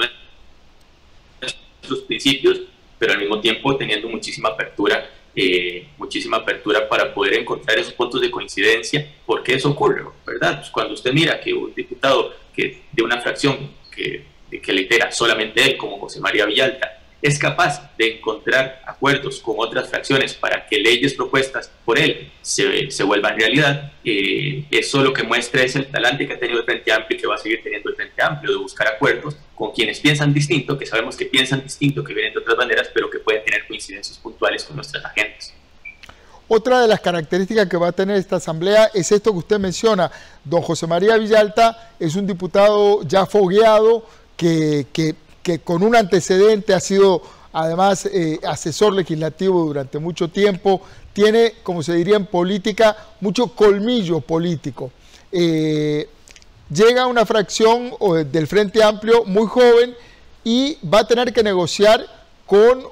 nuestros 1.40 2.02
principios, 2.06 2.60
pero 2.98 3.14
al 3.14 3.20
mismo 3.20 3.40
tiempo 3.40 3.74
teniendo 3.74 4.06
muchísima 4.06 4.50
apertura 4.50 5.08
eh, 5.34 5.88
muchísima 5.96 6.36
apertura 6.36 6.86
para 6.86 7.14
poder 7.14 7.34
encontrar 7.40 7.78
esos 7.78 7.94
puntos 7.94 8.20
de 8.20 8.30
coincidencia. 8.30 9.14
¿Por 9.24 9.42
qué 9.42 9.54
eso 9.54 9.70
ocurre? 9.70 10.04
¿Verdad? 10.26 10.58
Pues 10.58 10.70
cuando 10.70 10.92
usted 10.92 11.10
mira 11.14 11.40
que 11.40 11.54
un 11.54 11.74
diputado 11.74 12.34
que 12.54 12.82
de 12.92 13.02
una 13.02 13.18
fracción 13.22 13.70
que, 13.90 14.26
que 14.60 14.72
litera 14.74 15.10
solamente 15.10 15.62
él, 15.62 15.78
como 15.78 15.98
José 15.98 16.20
María 16.20 16.44
Villalta, 16.44 16.93
es 17.24 17.38
capaz 17.38 17.90
de 17.96 18.18
encontrar 18.18 18.82
acuerdos 18.86 19.40
con 19.40 19.54
otras 19.56 19.88
fracciones 19.88 20.34
para 20.34 20.66
que 20.66 20.76
leyes 20.78 21.14
propuestas 21.14 21.70
por 21.82 21.98
él 21.98 22.30
se, 22.42 22.90
se 22.90 23.02
vuelvan 23.02 23.38
realidad, 23.38 23.92
eh, 24.04 24.66
eso 24.70 25.02
lo 25.02 25.14
que 25.14 25.22
muestra 25.22 25.62
es 25.62 25.74
el 25.74 25.86
talante 25.86 26.26
que 26.26 26.34
ha 26.34 26.38
tenido 26.38 26.58
el 26.60 26.66
Frente 26.66 26.92
Amplio 26.92 27.16
y 27.16 27.20
que 27.22 27.26
va 27.26 27.36
a 27.36 27.38
seguir 27.38 27.62
teniendo 27.62 27.88
el 27.88 27.96
Frente 27.96 28.22
Amplio 28.22 28.52
de 28.52 28.58
buscar 28.58 28.88
acuerdos 28.88 29.38
con 29.54 29.72
quienes 29.72 30.00
piensan 30.00 30.34
distinto, 30.34 30.76
que 30.76 30.84
sabemos 30.84 31.16
que 31.16 31.24
piensan 31.24 31.62
distinto, 31.64 32.04
que 32.04 32.12
vienen 32.12 32.34
de 32.34 32.40
otras 32.40 32.58
maneras, 32.58 32.90
pero 32.92 33.08
que 33.08 33.20
pueden 33.20 33.42
tener 33.42 33.66
coincidencias 33.66 34.18
puntuales 34.18 34.62
con 34.64 34.76
nuestras 34.76 35.02
agendas. 35.06 35.54
Otra 36.46 36.82
de 36.82 36.88
las 36.88 37.00
características 37.00 37.70
que 37.70 37.78
va 37.78 37.88
a 37.88 37.92
tener 37.92 38.16
esta 38.16 38.36
asamblea 38.36 38.90
es 38.92 39.10
esto 39.12 39.32
que 39.32 39.38
usted 39.38 39.58
menciona. 39.58 40.10
Don 40.44 40.60
José 40.60 40.86
María 40.86 41.16
Villalta 41.16 41.94
es 41.98 42.16
un 42.16 42.26
diputado 42.26 43.02
ya 43.04 43.24
fogueado 43.24 44.06
que, 44.36 44.86
que 44.92 45.14
que 45.44 45.60
con 45.60 45.84
un 45.84 45.94
antecedente 45.94 46.74
ha 46.74 46.80
sido 46.80 47.22
además 47.52 48.06
eh, 48.06 48.40
asesor 48.44 48.92
legislativo 48.94 49.64
durante 49.64 50.00
mucho 50.00 50.28
tiempo, 50.28 50.82
tiene, 51.12 51.54
como 51.62 51.84
se 51.84 51.94
diría 51.94 52.16
en 52.16 52.26
política, 52.26 52.96
mucho 53.20 53.54
colmillo 53.54 54.20
político. 54.20 54.90
Eh, 55.30 56.08
llega 56.68 57.06
una 57.06 57.24
fracción 57.24 57.92
del 58.32 58.48
Frente 58.48 58.82
Amplio 58.82 59.24
muy 59.24 59.46
joven 59.46 59.94
y 60.42 60.78
va 60.84 61.00
a 61.00 61.06
tener 61.06 61.32
que 61.32 61.44
negociar 61.44 62.04
con 62.44 62.82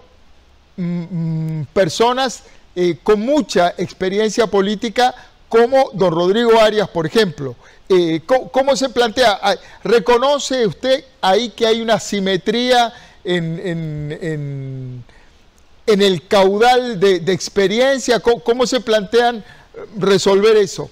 mm, 0.77 1.61
mm, 1.61 1.67
personas 1.73 2.45
eh, 2.75 2.99
con 3.03 3.21
mucha 3.21 3.75
experiencia 3.77 4.47
política 4.47 5.15
como 5.53 5.91
don 5.93 6.15
Rodrigo 6.15 6.59
Arias, 6.59 6.89
por 6.89 7.05
ejemplo. 7.05 7.55
Eh, 7.87 8.23
¿cómo, 8.25 8.75
se 8.75 8.89
plantea? 8.89 9.39
¿Reconoce 9.85 10.67
usted 10.67 11.05
ahí 11.21 11.51
que 11.51 11.67
hay 11.67 11.83
una 11.83 12.01
simetría 12.01 12.91
en, 13.23 15.05
el 15.87 16.27
caudal 16.27 16.99
de, 16.99 17.17
experiencia? 17.35 18.19
¿Cómo, 18.21 18.67
se 18.67 18.81
plantean 18.81 19.45
resolver 19.99 20.57
eso? 20.57 20.91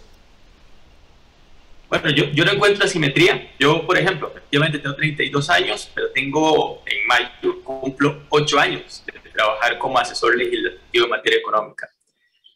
Bueno, 1.89 2.11
yo, 2.11 2.25
yo 2.27 2.45
no 2.45 2.53
encuentro 2.53 2.87
simetría. 2.87 3.53
Yo, 3.59 3.87
por 3.87 3.97
ejemplo, 3.97 4.29
efectivamente 4.29 4.79
tengo 4.79 4.95
32 4.95 5.49
años, 5.49 5.91
pero 5.95 6.11
tengo 6.11 6.83
en 6.85 7.07
mayo, 7.07 7.65
cumplo 7.65 8.25
8 8.29 8.61
años 8.61 9.03
de 9.07 9.31
trabajar 9.31 9.79
como 9.79 9.99
asesor 9.99 10.37
legislativo 10.37 11.07
en 11.07 11.11
materia 11.11 11.39
económica. 11.39 11.89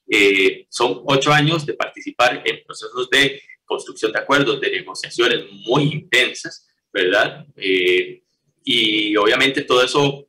Eh, 0.08 0.66
son 0.68 1.02
ocho 1.06 1.32
años 1.32 1.64
de 1.64 1.74
participar 1.74 2.42
en 2.44 2.62
procesos 2.64 3.08
de 3.10 3.40
construcción 3.64 4.12
de 4.12 4.18
acuerdos, 4.18 4.60
de 4.60 4.70
negociaciones 4.70 5.44
muy 5.66 5.84
intensas, 5.84 6.68
¿verdad? 6.92 7.46
Eh, 7.56 8.22
y 8.62 9.16
obviamente 9.16 9.62
todo 9.62 9.82
eso 9.82 10.26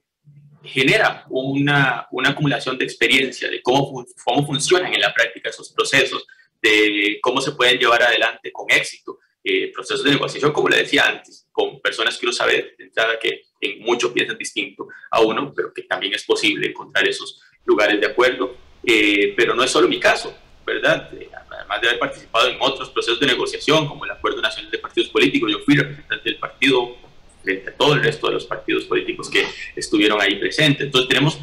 genera 0.63 1.25
una, 1.29 2.07
una, 2.11 2.29
acumulación 2.29 2.77
de 2.77 2.85
experiencia 2.85 3.49
de 3.49 3.61
cómo, 3.61 4.05
cómo 4.23 4.45
funcionan 4.47 4.93
en 4.93 5.01
la 5.01 5.13
práctica 5.13 5.49
esos 5.49 5.71
procesos, 5.71 6.25
de 6.61 7.19
cómo 7.21 7.39
se 7.39 7.51
pueden 7.51 7.77
llevar 7.77 8.01
adelante 8.01 8.51
con 8.51 8.65
éxito 8.71 9.19
eh, 9.43 9.71
procesos 9.71 10.03
de 10.03 10.11
negociación, 10.11 10.51
como 10.51 10.69
le 10.69 10.77
decía 10.77 11.05
antes, 11.05 11.47
con 11.51 11.79
personas 11.79 12.17
que 12.17 12.25
uno 12.25 12.33
sabe 12.33 12.73
de 12.77 12.85
entrada 12.85 13.19
que 13.19 13.43
en 13.61 13.79
mucho 13.81 14.11
piensan 14.11 14.39
distinto 14.39 14.87
a 15.11 15.21
uno, 15.21 15.53
pero 15.55 15.71
que 15.71 15.83
también 15.83 16.15
es 16.15 16.23
posible 16.23 16.67
encontrar 16.67 17.07
esos 17.07 17.43
lugares 17.63 17.99
de 17.99 18.07
acuerdo 18.07 18.57
eh, 18.85 19.33
pero 19.35 19.55
no 19.55 19.63
es 19.63 19.71
solo 19.71 19.87
mi 19.87 19.99
caso, 19.99 20.35
¿verdad? 20.65 21.09
Además 21.51 21.81
de 21.81 21.87
haber 21.87 21.99
participado 21.99 22.49
en 22.49 22.57
otros 22.59 22.89
procesos 22.89 23.19
de 23.19 23.27
negociación, 23.27 23.87
como 23.87 24.05
el 24.05 24.11
Acuerdo 24.11 24.41
Nacional 24.41 24.71
de 24.71 24.77
Partidos 24.77 25.09
Políticos, 25.09 25.51
yo 25.51 25.59
fui 25.59 25.75
representante 25.75 26.29
del 26.29 26.39
partido 26.39 26.97
frente 27.43 27.69
a 27.69 27.73
todo 27.75 27.93
el 27.93 28.03
resto 28.03 28.27
de 28.27 28.33
los 28.33 28.45
partidos 28.45 28.85
políticos 28.85 29.29
que 29.29 29.45
estuvieron 29.75 30.21
ahí 30.21 30.35
presentes. 30.35 30.85
Entonces 30.85 31.07
tenemos, 31.07 31.39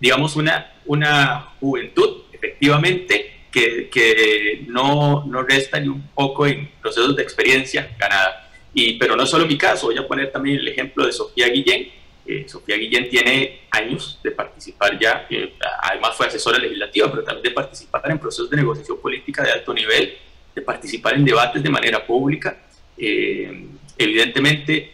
digamos, 0.00 0.36
una, 0.36 0.72
una 0.84 1.52
juventud, 1.60 2.22
efectivamente, 2.32 3.46
que, 3.50 3.88
que 3.88 4.64
no, 4.66 5.24
no 5.26 5.42
resta 5.42 5.78
ni 5.78 5.88
un 5.88 6.08
poco 6.08 6.46
en 6.46 6.70
procesos 6.80 7.14
de 7.16 7.22
experiencia 7.22 7.94
ganada. 7.98 8.50
Y, 8.74 8.94
pero 8.98 9.14
no 9.14 9.22
es 9.22 9.30
solo 9.30 9.46
mi 9.46 9.56
caso, 9.56 9.86
voy 9.86 9.98
a 9.98 10.06
poner 10.06 10.32
también 10.32 10.58
el 10.58 10.66
ejemplo 10.66 11.06
de 11.06 11.12
Sofía 11.12 11.48
Guillén, 11.48 11.92
eh, 12.26 12.46
Sofía 12.48 12.76
Guillén 12.76 13.08
tiene 13.10 13.60
años 13.70 14.18
de 14.22 14.30
participar 14.30 14.98
ya, 14.98 15.26
eh, 15.28 15.52
además 15.82 16.16
fue 16.16 16.26
asesora 16.26 16.58
legislativa, 16.58 17.10
pero 17.10 17.22
también 17.22 17.42
de 17.42 17.50
participar 17.50 18.02
en 18.10 18.18
procesos 18.18 18.48
de 18.48 18.56
negociación 18.56 18.98
política 18.98 19.42
de 19.42 19.52
alto 19.52 19.74
nivel, 19.74 20.16
de 20.54 20.62
participar 20.62 21.14
en 21.14 21.24
debates 21.24 21.62
de 21.62 21.68
manera 21.68 22.06
pública. 22.06 22.64
Eh, 22.96 23.66
evidentemente, 23.98 24.92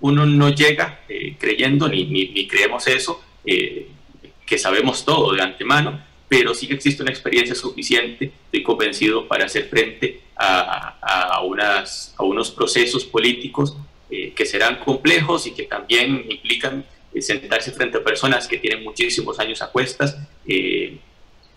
uno 0.00 0.24
no 0.24 0.50
llega 0.50 1.00
creyendo, 1.38 1.88
ni, 1.88 2.46
creemos 2.46 2.86
eso, 2.86 3.24
que 3.44 4.58
sabemos 4.58 5.04
todo 5.04 5.34
de 5.34 5.42
antemano, 5.42 6.00
pero 6.28 6.54
sí 6.54 6.68
que 6.68 6.74
existe 6.74 7.02
una 7.02 7.10
experiencia 7.10 7.56
suficiente, 7.56 8.30
estoy 8.44 8.62
convencido, 8.62 9.26
para 9.26 9.46
hacer 9.46 9.68
frente 9.68 10.20
a, 10.36 10.98
a, 11.02 11.40
unos 11.42 12.50
procesos 12.52 13.04
políticos 13.04 13.76
que 14.38 14.46
serán 14.46 14.78
complejos 14.78 15.48
y 15.48 15.50
que 15.50 15.64
también 15.64 16.24
implican 16.30 16.84
eh, 17.12 17.20
sentarse 17.20 17.72
frente 17.72 17.98
a 17.98 18.04
personas 18.04 18.46
que 18.46 18.58
tienen 18.58 18.84
muchísimos 18.84 19.36
años 19.40 19.60
a 19.62 19.66
cuestas. 19.66 20.16
Eh, 20.46 20.96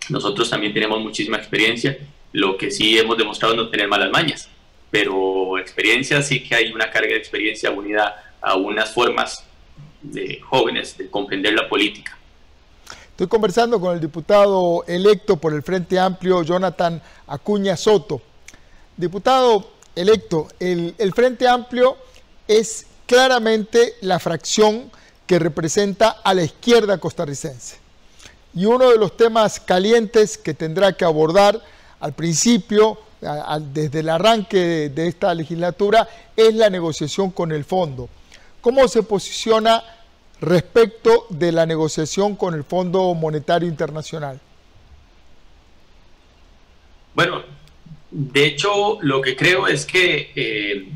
nosotros 0.08 0.50
también 0.50 0.74
tenemos 0.74 1.00
muchísima 1.00 1.36
experiencia, 1.36 1.96
lo 2.32 2.56
que 2.56 2.72
sí 2.72 2.98
hemos 2.98 3.16
demostrado 3.16 3.54
no 3.54 3.68
tener 3.68 3.86
malas 3.86 4.10
mañas. 4.10 4.48
pero 4.90 5.58
experiencia 5.58 6.20
sí 6.22 6.42
que 6.42 6.54
hay 6.54 6.70
una 6.72 6.90
carga 6.90 7.10
de 7.10 7.16
experiencia 7.16 7.70
unida 7.70 8.34
a 8.42 8.56
unas 8.56 8.92
formas 8.92 9.42
de 10.02 10.40
jóvenes 10.40 10.98
de 10.98 11.08
comprender 11.08 11.54
la 11.54 11.66
política. 11.66 12.18
Estoy 13.10 13.28
conversando 13.28 13.80
con 13.80 13.94
el 13.94 14.00
diputado 14.00 14.84
electo 14.86 15.36
por 15.36 15.54
el 15.54 15.62
Frente 15.62 15.98
Amplio, 15.98 16.42
Jonathan 16.42 17.00
Acuña 17.28 17.76
Soto. 17.76 18.20
Diputado 18.96 19.70
electo, 19.94 20.48
el, 20.58 20.94
el 20.98 21.12
Frente 21.14 21.46
Amplio 21.48 21.96
es 22.58 22.86
claramente 23.06 23.94
la 24.00 24.18
fracción 24.18 24.90
que 25.26 25.38
representa 25.38 26.20
a 26.22 26.34
la 26.34 26.42
izquierda 26.42 26.98
costarricense. 26.98 27.76
Y 28.54 28.66
uno 28.66 28.90
de 28.90 28.98
los 28.98 29.16
temas 29.16 29.60
calientes 29.60 30.36
que 30.36 30.54
tendrá 30.54 30.92
que 30.92 31.04
abordar 31.04 31.60
al 32.00 32.12
principio, 32.12 32.98
desde 33.72 34.00
el 34.00 34.08
arranque 34.08 34.90
de, 34.90 35.06
esta 35.06 35.32
legislatura, 35.34 36.08
es 36.36 36.54
la 36.54 36.68
negociación 36.68 37.30
con 37.30 37.52
el 37.52 37.64
fondo. 37.64 38.08
¿Cómo 38.60 38.86
se 38.88 39.02
posiciona 39.02 39.82
respecto 40.40 41.26
de 41.30 41.52
la 41.52 41.64
negociación 41.64 42.34
con 42.34 42.54
el 42.54 42.64
Fondo 42.64 43.14
Monetario 43.14 43.68
Internacional? 43.68 44.40
Bueno, 47.14 47.42
de 48.10 48.46
hecho, 48.46 48.98
lo 49.00 49.22
que 49.22 49.36
creo 49.36 49.66
es 49.68 49.86
que, 49.86 50.32
eh, 50.34 50.88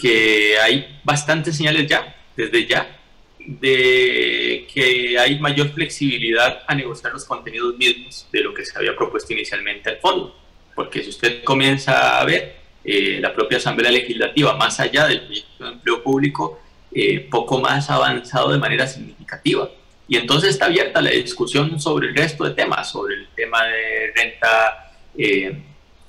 que 0.00 0.58
hay 0.58 1.00
bastantes 1.04 1.56
señales 1.56 1.86
ya, 1.86 2.16
desde 2.36 2.66
ya, 2.66 3.00
de 3.38 4.66
que 4.72 5.18
hay 5.18 5.38
mayor 5.38 5.70
flexibilidad 5.70 6.62
a 6.66 6.74
negociar 6.74 7.12
los 7.12 7.24
contenidos 7.24 7.76
mismos 7.76 8.26
de 8.32 8.40
lo 8.40 8.54
que 8.54 8.64
se 8.64 8.76
había 8.78 8.96
propuesto 8.96 9.32
inicialmente 9.32 9.90
al 9.90 9.98
fondo. 9.98 10.36
Porque 10.74 11.02
si 11.02 11.10
usted 11.10 11.44
comienza 11.44 12.18
a 12.20 12.24
ver 12.24 12.56
eh, 12.84 13.18
la 13.20 13.32
propia 13.32 13.58
Asamblea 13.58 13.90
Legislativa, 13.90 14.56
más 14.56 14.80
allá 14.80 15.06
del 15.06 15.22
proyecto 15.22 15.64
de 15.64 15.70
empleo 15.70 16.02
público, 16.02 16.60
eh, 16.92 17.26
poco 17.30 17.60
más 17.60 17.90
avanzado 17.90 18.52
de 18.52 18.58
manera 18.58 18.86
significativa. 18.86 19.68
Y 20.06 20.16
entonces 20.16 20.50
está 20.50 20.66
abierta 20.66 21.00
la 21.00 21.10
discusión 21.10 21.80
sobre 21.80 22.08
el 22.08 22.16
resto 22.16 22.44
de 22.44 22.50
temas, 22.54 22.90
sobre 22.90 23.14
el 23.14 23.28
tema 23.34 23.64
de 23.64 24.12
renta. 24.14 24.92
Eh, 25.16 25.56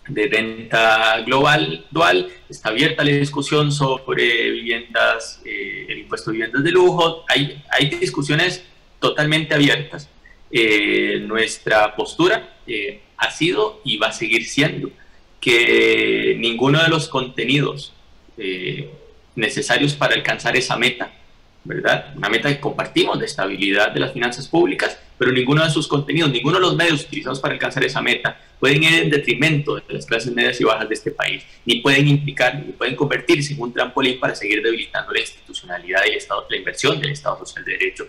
de 0.08 0.28
renta 0.28 1.22
global 1.22 1.86
dual, 1.92 2.30
está 2.50 2.70
abierta 2.70 3.04
la 3.04 3.12
discusión 3.12 3.72
sobre 3.72 4.52
viviendas, 4.52 5.42
eh, 5.46 5.86
el 5.90 6.00
impuesto 6.00 6.32
de 6.32 6.38
viviendas 6.38 6.64
de 6.64 6.72
lujo, 6.72 7.26
hay, 7.28 7.62
hay 7.72 7.90
discusiones 7.90 8.64
totalmente 9.00 9.54
abiertas. 9.56 10.10
Eh, 10.52 11.20
nuestra 11.22 11.96
postura 11.96 12.58
eh, 12.68 13.02
ha 13.18 13.32
sido 13.32 13.82
y 13.84 13.98
va 13.98 14.08
a 14.08 14.14
seguir 14.14 14.46
siendo 14.46 14.90
que 15.42 16.36
ninguno 16.40 16.82
de 16.82 16.90
los 16.90 17.08
contenidos 17.08 17.94
necesarios 19.36 19.94
para 19.94 20.16
alcanzar 20.16 20.58
esa 20.58 20.76
meta, 20.76 21.14
¿verdad? 21.66 22.14
Una 22.16 22.30
meta 22.30 22.50
que 22.50 22.60
compartimos 22.60 23.20
de 23.20 23.26
estabilidad 23.26 23.92
de 23.92 24.00
las 24.00 24.14
finanzas 24.14 24.48
públicas, 24.48 24.98
pero 25.18 25.32
ninguno 25.32 25.64
de 25.64 25.72
sus 25.72 25.88
contenidos, 25.88 26.32
ninguno 26.32 26.56
de 26.56 26.62
los 26.62 26.76
medios 26.76 27.04
utilizados 27.04 27.40
para 27.40 27.56
alcanzar 27.56 27.84
esa 27.84 28.02
meta 28.02 28.40
pueden 28.60 28.84
ir 28.84 28.94
en 28.94 29.10
detrimento 29.10 29.76
de 29.76 29.84
las 29.90 30.06
clases 30.06 30.32
medias 30.32 30.62
y 30.62 30.64
bajas 30.64 30.88
de 30.88 30.96
este 30.96 31.12
país, 31.12 31.44
ni 31.66 31.82
pueden 31.82 32.08
implicar, 32.08 32.64
ni 32.64 32.72
pueden 32.72 32.96
convertirse 32.96 33.54
en 33.54 33.62
un 33.62 33.74
trampolín 33.74 34.20
para 34.20 34.36
seguir 34.36 34.62
debilitando 34.62 35.12
la 35.12 35.20
institucionalidad 35.20 36.02
y 36.06 36.16
Estado, 36.16 36.46
la 36.50 36.56
inversión 36.56 37.00
del 37.02 37.12
Estado 37.12 37.40
Social 37.40 37.66
de 37.66 37.72
Derecho. 37.74 38.08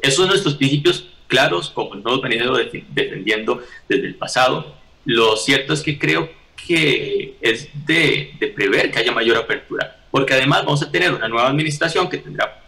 Esos 0.00 0.16
son 0.16 0.28
nuestros 0.28 0.54
principios 0.54 1.08
claros, 1.26 1.70
como 1.70 1.94
hemos 1.94 2.22
venido 2.22 2.56
defendiendo 2.90 3.62
desde 3.88 4.06
el 4.06 4.14
pasado. 4.14 4.76
Lo 5.04 5.36
cierto 5.36 5.72
es 5.72 5.82
que 5.82 5.98
creo 5.98 6.30
que 6.66 7.36
es 7.40 7.68
de, 7.86 8.34
de 8.38 8.46
prever 8.48 8.90
que 8.90 9.00
haya 9.00 9.12
mayor 9.12 9.36
apertura, 9.36 10.04
porque 10.10 10.34
además 10.34 10.64
vamos 10.64 10.82
a 10.82 10.90
tener 10.90 11.12
una 11.12 11.28
nueva 11.28 11.48
administración 11.48 12.08
que 12.08 12.18
tendrá 12.18 12.63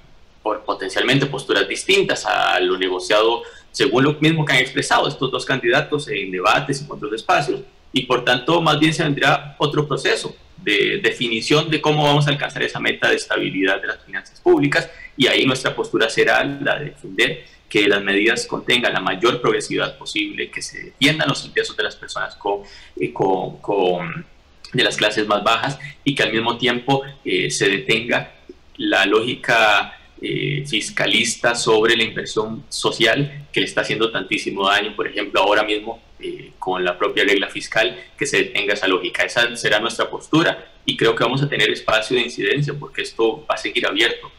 por 0.47 0.63
potencialmente 0.63 1.27
posturas 1.27 1.67
distintas 1.67 2.25
a 2.25 2.61
lo 2.61 2.79
negociado 2.79 3.43
según 3.73 4.05
lo 4.05 4.13
mismo 4.21 4.45
que 4.45 4.53
han 4.53 4.61
expresado 4.61 5.09
estos 5.09 5.29
dos 5.29 5.45
candidatos 5.45 6.07
en 6.07 6.31
debates 6.31 6.81
y 6.81 6.85
en 6.85 6.91
otros 6.93 7.13
espacios, 7.15 7.63
y 7.93 8.03
por 8.03 8.25
tanto 8.25 8.63
más 8.63 8.79
bien 8.79 8.95
se 8.95 9.03
vendrá 9.03 9.57
otro 9.59 9.89
proceso 9.89 10.37
de 10.59 11.01
definición 11.03 11.69
de 11.69 11.81
cómo 11.81 12.05
vamos 12.05 12.29
a 12.29 12.31
alcanzar 12.31 12.63
esa 12.63 12.79
meta 12.79 13.09
de 13.09 13.17
estabilidad 13.17 13.81
de 13.81 13.89
las 13.89 14.05
finanzas 14.05 14.41
públicas, 14.41 14.89
y 15.17 15.27
ahí 15.27 15.45
nuestra 15.45 15.75
postura 15.75 16.09
será 16.09 16.45
la 16.45 16.79
de 16.79 16.85
defender 16.91 17.45
que 17.69 17.89
las 17.89 18.05
medidas 18.05 18.47
contengan 18.47 18.93
la 18.93 19.01
mayor 19.01 19.41
progresividad 19.41 19.99
posible, 19.99 20.49
que 20.49 20.63
se 20.63 20.85
defiendan 20.85 21.29
los 21.29 21.45
intereses 21.45 21.77
de 21.77 21.83
las 21.83 21.97
personas 21.97 22.37
con, 22.37 22.61
eh, 23.01 23.13
con, 23.13 23.57
con 23.57 24.25
de 24.73 24.85
las 24.85 24.97
clases 24.97 25.27
más 25.27 25.43
bajas 25.43 25.77
y 26.05 26.15
que 26.15 26.23
al 26.23 26.31
mismo 26.31 26.57
tiempo 26.57 27.03
eh, 27.25 27.51
se 27.51 27.69
detenga 27.69 28.33
la 28.77 29.07
lógica 29.07 29.96
eh, 30.21 30.65
fiscalista 30.67 31.55
sobre 31.55 31.97
la 31.97 32.05
inversión 32.05 32.65
social 32.69 33.47
que 33.53 33.61
le 33.61 33.67
está 33.67 33.83
haciendo 33.83 34.11
tantísimo 34.11 34.69
daño, 34.69 34.97
por 34.97 35.07
ejemplo, 35.07 35.41
ahora 35.41 35.63
mismo 35.63 36.01
eh, 36.19 36.53
con 36.59 36.83
la 36.83 36.97
propia 36.97 37.25
regla 37.25 37.49
fiscal, 37.49 38.03
que 38.17 38.27
se 38.27 38.39
detenga 38.39 38.75
esa 38.75 38.89
lógica. 38.89 39.23
Esa 39.23 39.55
será 39.57 39.79
nuestra 39.79 40.09
postura 40.09 40.73
y 40.87 40.97
creo 40.97 41.15
que 41.15 41.25
vamos 41.25 41.43
a 41.43 41.49
tener 41.49 41.71
espacio 41.71 42.17
de 42.17 42.23
incidencia 42.23 42.73
porque 42.75 43.03
esto 43.03 43.45
va 43.49 43.57
a 43.57 43.59
seguir 43.59 43.87
abierto. 43.87 44.31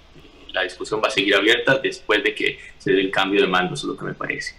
La 0.53 0.63
discusión 0.63 0.99
va 1.03 1.09
a 1.09 1.11
seguir 1.11 1.35
abierta 1.35 1.77
después 1.77 2.23
de 2.23 2.33
que 2.33 2.57
se 2.79 2.91
dé 2.91 3.01
el 3.01 3.11
cambio 3.11 3.41
de 3.41 3.47
mando, 3.47 3.75
eso 3.75 3.85
es 3.85 3.93
lo 3.93 3.97
que 3.97 4.05
me 4.05 4.13
parece. 4.15 4.55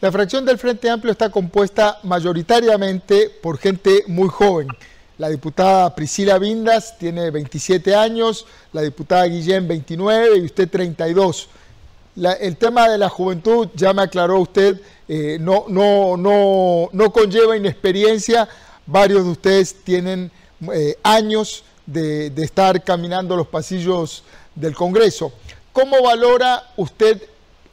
La 0.00 0.12
fracción 0.12 0.44
del 0.44 0.58
Frente 0.58 0.90
Amplio 0.90 1.12
está 1.12 1.30
compuesta 1.30 1.98
mayoritariamente 2.02 3.30
por 3.42 3.58
gente 3.58 4.04
muy 4.06 4.28
joven. 4.28 4.68
La 5.16 5.28
diputada 5.28 5.94
Priscila 5.94 6.38
Vindas 6.38 6.98
tiene 6.98 7.30
27 7.30 7.94
años, 7.94 8.46
la 8.72 8.82
diputada 8.82 9.24
Guillén 9.26 9.68
29 9.68 10.38
y 10.38 10.44
usted 10.44 10.68
32. 10.68 11.48
el 12.40 12.56
tema 12.56 12.88
de 12.88 12.98
la 12.98 13.08
juventud, 13.08 13.68
ya 13.76 13.92
me 13.92 14.02
aclaró 14.02 14.40
usted, 14.40 14.80
eh, 15.08 15.38
no, 15.40 15.66
no, 15.68 16.16
no, 16.16 16.88
no 16.92 17.12
conlleva 17.12 17.56
inexperiencia. 17.56 18.48
Varios 18.86 19.24
de 19.24 19.30
ustedes 19.30 19.84
tienen 19.84 20.32
eh, 20.72 20.98
años 21.04 21.62
de, 21.86 22.32
estar 22.38 22.82
caminando 22.82 23.36
los 23.36 23.46
pasillos 23.46 24.24
del 24.56 24.74
Congreso. 24.74 25.32
¿Cómo 25.72 26.02
valora 26.02 26.70
usted 26.76 27.22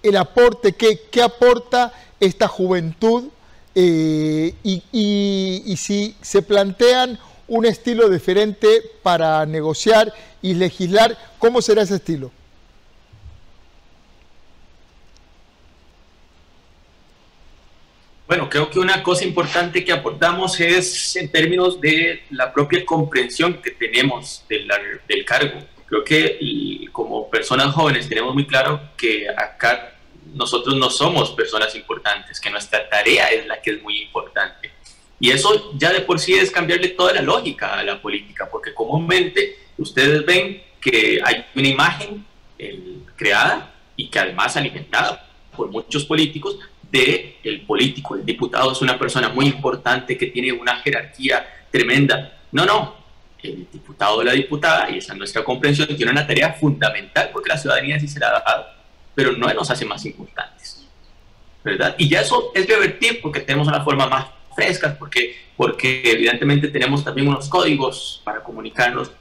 el 0.03 0.15
aporte, 0.15 0.73
qué, 0.73 1.07
qué 1.09 1.23
aporta 1.23 1.91
esta 2.19 2.47
juventud 2.47 3.29
eh, 3.73 4.53
y, 4.63 4.83
y 4.91 5.77
si 5.77 6.15
se 6.21 6.43
plantean 6.43 7.17
un 7.51 7.65
estilo 7.65 8.07
diferente 8.07 8.81
para 9.03 9.45
negociar 9.45 10.13
y 10.41 10.53
legislar. 10.53 11.17
¿Cómo 11.37 11.61
será 11.61 11.81
ese 11.81 11.95
estilo? 11.95 12.31
Bueno, 18.25 18.49
creo 18.49 18.69
que 18.69 18.79
una 18.79 19.03
cosa 19.03 19.25
importante 19.25 19.83
que 19.83 19.91
aportamos 19.91 20.57
es 20.61 21.17
en 21.17 21.29
términos 21.29 21.81
de 21.81 22.23
la 22.29 22.53
propia 22.53 22.85
comprensión 22.85 23.61
que 23.61 23.71
tenemos 23.71 24.45
del, 24.47 24.71
del 25.05 25.25
cargo. 25.25 25.59
Creo 25.87 26.05
que 26.05 26.39
como 26.93 27.29
personas 27.29 27.75
jóvenes 27.75 28.07
tenemos 28.07 28.33
muy 28.33 28.47
claro 28.47 28.79
que 28.95 29.27
acá 29.27 29.97
nosotros 30.33 30.75
no 30.75 30.89
somos 30.89 31.31
personas 31.31 31.75
importantes, 31.75 32.39
que 32.39 32.49
nuestra 32.49 32.87
tarea 32.87 33.27
es 33.27 33.45
la 33.45 33.61
que 33.61 33.71
es 33.71 33.81
muy 33.83 34.01
importante. 34.03 34.71
Y 35.21 35.29
eso 35.29 35.71
ya 35.77 35.93
de 35.93 36.01
por 36.01 36.19
sí 36.19 36.33
es 36.33 36.49
cambiarle 36.49 36.89
toda 36.89 37.13
la 37.13 37.21
lógica 37.21 37.75
a 37.75 37.83
la 37.83 38.01
política, 38.01 38.49
porque 38.51 38.73
comúnmente 38.73 39.55
ustedes 39.77 40.25
ven 40.25 40.63
que 40.81 41.21
hay 41.23 41.45
una 41.55 41.67
imagen 41.67 42.25
creada 43.15 43.71
y 43.95 44.09
que 44.09 44.17
además 44.17 44.57
alimentada 44.57 45.27
por 45.55 45.69
muchos 45.69 46.05
políticos 46.05 46.57
de 46.91 47.37
el 47.43 47.61
político, 47.61 48.15
el 48.15 48.25
diputado 48.25 48.71
es 48.71 48.81
una 48.81 48.97
persona 48.97 49.29
muy 49.29 49.45
importante 49.45 50.17
que 50.17 50.25
tiene 50.25 50.51
una 50.53 50.77
jerarquía 50.77 51.45
tremenda. 51.69 52.39
No, 52.51 52.65
no, 52.65 52.95
el 53.43 53.67
diputado 53.71 54.17
o 54.17 54.23
la 54.23 54.31
diputada, 54.31 54.89
y 54.89 54.97
esa 54.97 55.13
es 55.13 55.19
nuestra 55.19 55.43
comprensión, 55.43 55.87
tiene 55.95 56.11
una 56.11 56.25
tarea 56.25 56.53
fundamental 56.53 57.29
porque 57.31 57.49
la 57.49 57.59
ciudadanía 57.59 57.99
sí 57.99 58.07
se 58.07 58.19
la 58.19 58.29
ha 58.29 58.43
dado, 58.43 58.65
pero 59.13 59.33
no 59.33 59.53
nos 59.53 59.69
hace 59.69 59.85
más 59.85 60.03
importantes. 60.03 60.83
¿verdad? 61.63 61.93
Y 61.99 62.09
ya 62.09 62.21
eso 62.21 62.51
es 62.55 62.67
revertir 62.67 63.21
porque 63.21 63.41
tenemos 63.41 63.67
una 63.67 63.83
forma 63.83 64.07
más 64.07 64.40
frescas, 64.55 64.95
porque, 64.97 65.35
porque 65.55 66.01
evidentemente 66.05 66.67
tenemos 66.67 67.03
también 67.03 67.27
unos 67.27 67.47
códigos 67.47 68.21
para 68.23 68.41
comunicarnos 68.41 69.11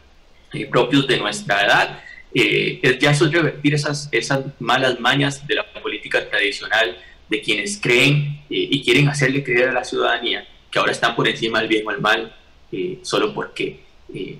eh, 0.53 0.67
propios 0.67 1.07
de 1.07 1.19
nuestra 1.19 1.65
edad. 1.65 2.03
Eh, 2.35 2.99
ya 3.01 3.11
eso 3.11 3.27
es 3.27 3.33
revertir 3.33 3.75
esas, 3.75 4.09
esas 4.13 4.45
malas 4.61 5.01
mañas 5.01 5.47
de 5.47 5.57
la 5.57 5.65
política 5.83 6.29
tradicional 6.29 6.97
de 7.29 7.41
quienes 7.41 7.81
creen 7.81 8.43
eh, 8.51 8.69
y 8.71 8.83
quieren 8.85 9.09
hacerle 9.09 9.43
creer 9.43 9.71
a 9.71 9.73
la 9.73 9.85
ciudadanía 9.85 10.47
que 10.71 10.79
ahora 10.79 10.93
están 10.93 11.17
por 11.17 11.27
encima 11.27 11.59
del 11.59 11.69
bien 11.69 11.87
o 11.87 11.91
el 11.91 12.01
mal 12.01 12.37
solo 13.03 13.35
porque 13.35 13.81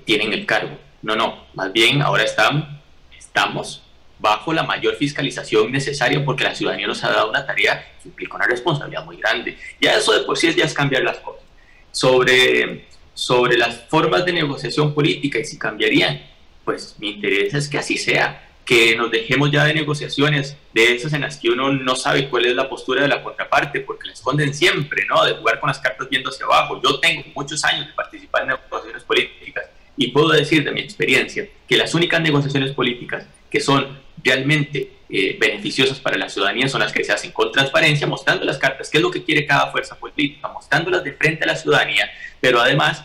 tienen 0.05 0.33
el 0.33 0.47
cargo. 0.47 0.79
No, 1.03 1.17
no, 1.17 1.47
más 1.55 1.73
bien 1.73 2.01
ahora 2.01 2.23
están, 2.23 2.81
estamos 3.19 3.83
bajo 4.21 4.53
la 4.53 4.63
mayor 4.63 4.97
fiscalización 4.97 5.73
necesaria 5.73 6.23
porque 6.25 6.45
la 6.45 6.55
ciudadanía 6.55 6.87
nos 6.87 7.03
ha 7.03 7.11
dado 7.11 7.31
una 7.31 7.47
tarea 7.47 7.95
que 8.03 8.09
implica 8.09 8.37
una 8.37 8.47
responsabilidad 8.47 9.05
muy 9.05 9.17
grande. 9.17 9.57
Ya 9.81 9.97
eso 9.97 10.13
de 10.13 10.21
por 10.21 10.37
sí 10.37 10.53
ya 10.55 10.65
es 10.65 10.75
cambiar 10.75 11.03
las 11.03 11.19
cosas. 11.19 11.43
Sobre, 11.91 12.87
sobre 13.15 13.57
las 13.57 13.89
formas 13.89 14.25
de 14.25 14.33
negociación 14.33 14.95
política 14.95 15.39
y 15.39 15.45
si 15.45 15.59
cambiarían, 15.59 16.23
pues 16.65 16.97
mi 16.99 17.11
interés 17.11 17.55
es 17.55 17.69
que 17.69 17.79
así 17.79 17.97
sea, 17.97 18.47
que 18.65 18.95
nos 18.95 19.11
dejemos 19.11 19.51
ya 19.51 19.65
de 19.65 19.75
negociaciones 19.75 20.57
de 20.73 20.95
esas 20.95 21.13
en 21.15 21.23
las 21.23 21.39
que 21.39 21.49
uno 21.49 21.73
no 21.73 21.97
sabe 21.97 22.29
cuál 22.29 22.47
es 22.47 22.55
la 22.55 22.69
postura 22.69 23.03
de 23.03 23.09
la 23.09 23.23
contraparte, 23.23 23.81
porque 23.81 24.07
la 24.07 24.13
esconden 24.13 24.55
siempre, 24.55 25.05
¿no? 25.07 25.25
De 25.25 25.33
jugar 25.33 25.59
con 25.59 25.69
las 25.69 25.81
cartas 25.81 26.09
viendo 26.09 26.31
hacia 26.31 26.47
abajo. 26.47 26.81
Yo 26.85 27.01
tengo 27.01 27.25
muchos 27.35 27.65
años 27.65 27.87
de 27.87 27.93
participar 27.95 28.43
en 28.43 28.49
negociaciones 28.49 29.03
políticas 29.03 29.65
y 29.97 30.09
puedo 30.09 30.29
decir 30.29 30.63
de 30.63 30.71
mi 30.71 30.81
experiencia 30.81 31.49
que 31.67 31.77
las 31.77 31.95
únicas 31.95 32.21
negociaciones 32.21 32.71
políticas 32.71 33.27
que 33.51 33.61
son 33.61 33.99
realmente 34.23 34.93
eh, 35.09 35.37
beneficiosas 35.41 35.99
para 35.99 36.17
la 36.17 36.29
ciudadanía 36.29 36.69
son 36.69 36.81
las 36.81 36.93
que 36.93 37.03
se 37.03 37.13
hacen 37.13 37.33
con 37.33 37.51
transparencia, 37.51 38.07
mostrando 38.07 38.45
las 38.45 38.59
cartas, 38.59 38.89
qué 38.89 38.99
es 38.99 39.03
lo 39.03 39.11
que 39.11 39.25
quiere 39.25 39.45
cada 39.45 39.71
fuerza 39.71 39.99
política, 39.99 40.49
mostrándolas 40.49 41.03
de 41.03 41.13
frente 41.13 41.45
a 41.45 41.49
la 41.49 41.57
ciudadanía, 41.57 42.09
pero 42.41 42.61
además 42.61 43.05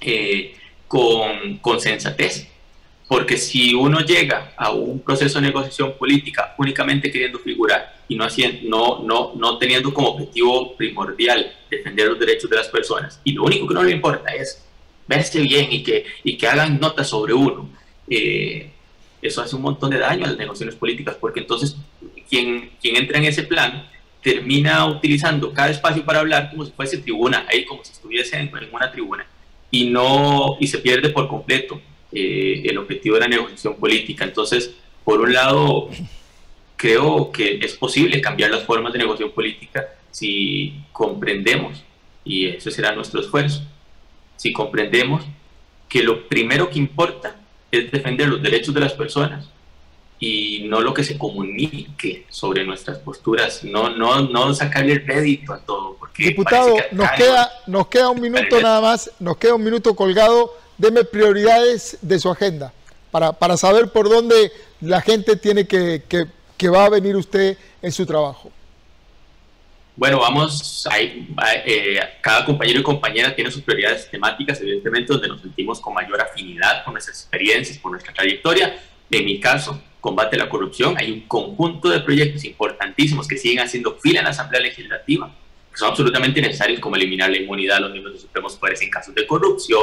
eh, 0.00 0.54
con, 0.86 1.58
con 1.58 1.80
sensatez. 1.80 2.46
Porque 3.08 3.36
si 3.36 3.74
uno 3.74 4.00
llega 4.00 4.52
a 4.56 4.70
un 4.70 5.00
proceso 5.00 5.40
de 5.40 5.48
negociación 5.48 5.94
política 5.98 6.54
únicamente 6.58 7.10
queriendo 7.10 7.40
figurar 7.40 7.96
y 8.06 8.14
no, 8.14 8.24
haciendo, 8.24 8.68
no, 8.68 9.02
no, 9.02 9.32
no 9.34 9.58
teniendo 9.58 9.92
como 9.92 10.10
objetivo 10.10 10.76
primordial 10.76 11.52
defender 11.68 12.06
los 12.06 12.20
derechos 12.20 12.48
de 12.48 12.56
las 12.56 12.68
personas, 12.68 13.20
y 13.24 13.32
lo 13.32 13.42
único 13.42 13.66
que 13.66 13.74
no 13.74 13.82
le 13.82 13.90
importa 13.90 14.32
es 14.32 14.64
verse 15.08 15.40
bien 15.40 15.72
y 15.72 15.82
que, 15.82 16.06
y 16.22 16.36
que 16.36 16.46
hagan 16.46 16.78
notas 16.78 17.08
sobre 17.08 17.32
uno, 17.32 17.68
eh, 18.08 18.70
eso 19.22 19.42
hace 19.42 19.56
un 19.56 19.62
montón 19.62 19.90
de 19.90 19.98
daño 19.98 20.24
a 20.24 20.28
las 20.28 20.38
negociaciones 20.38 20.76
políticas, 20.76 21.16
porque 21.20 21.40
entonces 21.40 21.76
quien, 22.28 22.70
quien 22.80 22.96
entra 22.96 23.18
en 23.18 23.24
ese 23.24 23.42
plan 23.42 23.86
termina 24.22 24.86
utilizando 24.86 25.52
cada 25.52 25.70
espacio 25.70 26.04
para 26.04 26.20
hablar 26.20 26.50
como 26.50 26.64
si 26.64 26.72
fuese 26.72 26.98
tribuna, 26.98 27.46
ahí 27.48 27.64
como 27.64 27.84
si 27.84 27.92
estuviese 27.92 28.36
en, 28.36 28.50
una 28.72 28.90
tribuna, 28.90 29.26
y, 29.70 29.88
no, 29.88 30.56
y 30.58 30.66
se 30.66 30.78
pierde 30.78 31.10
por 31.10 31.28
completo 31.28 31.80
eh, 32.12 32.62
el 32.64 32.78
objetivo 32.78 33.14
de 33.14 33.20
la 33.22 33.28
negociación 33.28 33.76
política. 33.76 34.24
Entonces, 34.24 34.74
por 35.04 35.20
un 35.20 35.32
lado, 35.32 35.88
creo 36.76 37.30
que 37.32 37.58
es 37.62 37.74
posible 37.74 38.20
cambiar 38.20 38.50
las 38.50 38.64
formas 38.64 38.92
de 38.92 38.98
negociación 38.98 39.32
política 39.32 39.86
si 40.10 40.74
comprendemos, 40.92 41.82
y 42.24 42.46
eso 42.46 42.70
será 42.70 42.94
nuestro 42.94 43.20
esfuerzo, 43.20 43.62
si 44.36 44.52
comprendemos 44.52 45.24
que 45.88 46.02
lo 46.02 46.28
primero 46.28 46.68
que 46.68 46.78
importa 46.78 47.39
es 47.70 47.90
defender 47.90 48.28
los 48.28 48.42
derechos 48.42 48.74
de 48.74 48.80
las 48.80 48.92
personas 48.92 49.46
y 50.18 50.66
no 50.68 50.80
lo 50.80 50.92
que 50.92 51.02
se 51.02 51.16
comunique 51.16 52.26
sobre 52.28 52.64
nuestras 52.64 52.98
posturas, 52.98 53.64
no, 53.64 53.88
no, 53.96 54.20
no 54.20 54.54
sacarle 54.54 54.92
el 54.92 55.06
rédito 55.06 55.54
a 55.54 55.60
todo. 55.60 55.96
Porque 55.98 56.24
Diputado, 56.24 56.76
nos 56.92 57.10
queda, 57.12 57.50
nos 57.66 57.86
queda 57.88 58.10
un 58.10 58.20
minuto 58.20 58.60
nada 58.60 58.80
más, 58.82 59.10
nos 59.18 59.38
queda 59.38 59.54
un 59.54 59.64
minuto 59.64 59.96
colgado, 59.96 60.54
deme 60.76 61.04
prioridades 61.04 61.96
de 62.02 62.18
su 62.18 62.30
agenda 62.30 62.72
para, 63.10 63.32
para 63.32 63.56
saber 63.56 63.90
por 63.90 64.10
dónde 64.10 64.52
la 64.82 65.00
gente 65.00 65.36
tiene 65.36 65.66
que, 65.66 66.02
que, 66.06 66.26
que 66.56 66.68
va 66.68 66.84
a 66.84 66.90
venir 66.90 67.16
usted 67.16 67.56
en 67.80 67.90
su 67.90 68.04
trabajo. 68.04 68.50
Bueno, 69.96 70.20
vamos, 70.20 70.88
hay, 70.90 71.28
eh, 71.66 72.00
cada 72.20 72.44
compañero 72.44 72.80
y 72.80 72.82
compañera 72.82 73.34
tiene 73.34 73.50
sus 73.50 73.62
prioridades 73.62 74.10
temáticas, 74.10 74.60
evidentemente, 74.60 75.12
donde 75.12 75.28
nos 75.28 75.40
sentimos 75.40 75.80
con 75.80 75.92
mayor 75.94 76.20
afinidad 76.20 76.84
con 76.84 76.94
nuestras 76.94 77.20
experiencias, 77.20 77.78
con 77.78 77.92
nuestra 77.92 78.12
trayectoria. 78.14 78.80
En 79.10 79.24
mi 79.24 79.40
caso, 79.40 79.82
combate 80.00 80.36
la 80.36 80.48
corrupción, 80.48 80.96
hay 80.96 81.10
un 81.10 81.20
conjunto 81.22 81.90
de 81.90 82.00
proyectos 82.00 82.44
importantísimos 82.44 83.28
que 83.28 83.36
siguen 83.36 83.60
haciendo 83.60 83.96
fila 83.96 84.20
en 84.20 84.24
la 84.24 84.30
Asamblea 84.30 84.62
Legislativa, 84.62 85.34
que 85.70 85.76
son 85.76 85.90
absolutamente 85.90 86.40
necesarios, 86.40 86.80
como 86.80 86.96
eliminar 86.96 87.30
la 87.30 87.36
inmunidad 87.36 87.78
a 87.78 87.80
los 87.80 87.90
miembros 87.90 88.14
de 88.14 88.20
supremos 88.20 88.56
poderes 88.56 88.80
en 88.82 88.90
casos 88.90 89.14
de 89.14 89.26
corrupción, 89.26 89.82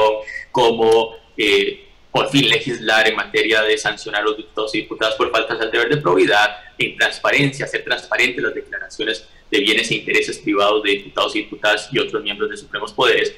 como 0.50 1.14
eh, 1.36 1.88
por 2.10 2.28
fin 2.30 2.48
legislar 2.48 3.06
en 3.06 3.14
materia 3.14 3.62
de 3.62 3.78
sancionar 3.78 4.22
a 4.22 4.24
los 4.24 4.36
diputados 4.36 4.74
y 4.74 4.78
diputadas 4.80 5.14
por 5.14 5.30
faltas 5.30 5.60
al 5.60 5.70
deber 5.70 5.88
de 5.88 5.98
probidad, 5.98 6.56
en 6.78 6.96
transparencia, 6.96 7.66
hacer 7.66 7.84
transparentes 7.84 8.42
las 8.42 8.54
declaraciones 8.54 9.28
de 9.50 9.60
bienes 9.60 9.90
e 9.90 9.96
intereses 9.96 10.38
privados 10.38 10.82
de 10.82 10.90
diputados 10.90 11.34
y 11.36 11.40
diputadas 11.40 11.88
y 11.92 11.98
otros 11.98 12.22
miembros 12.22 12.50
de 12.50 12.56
supremos 12.56 12.92
poderes. 12.92 13.34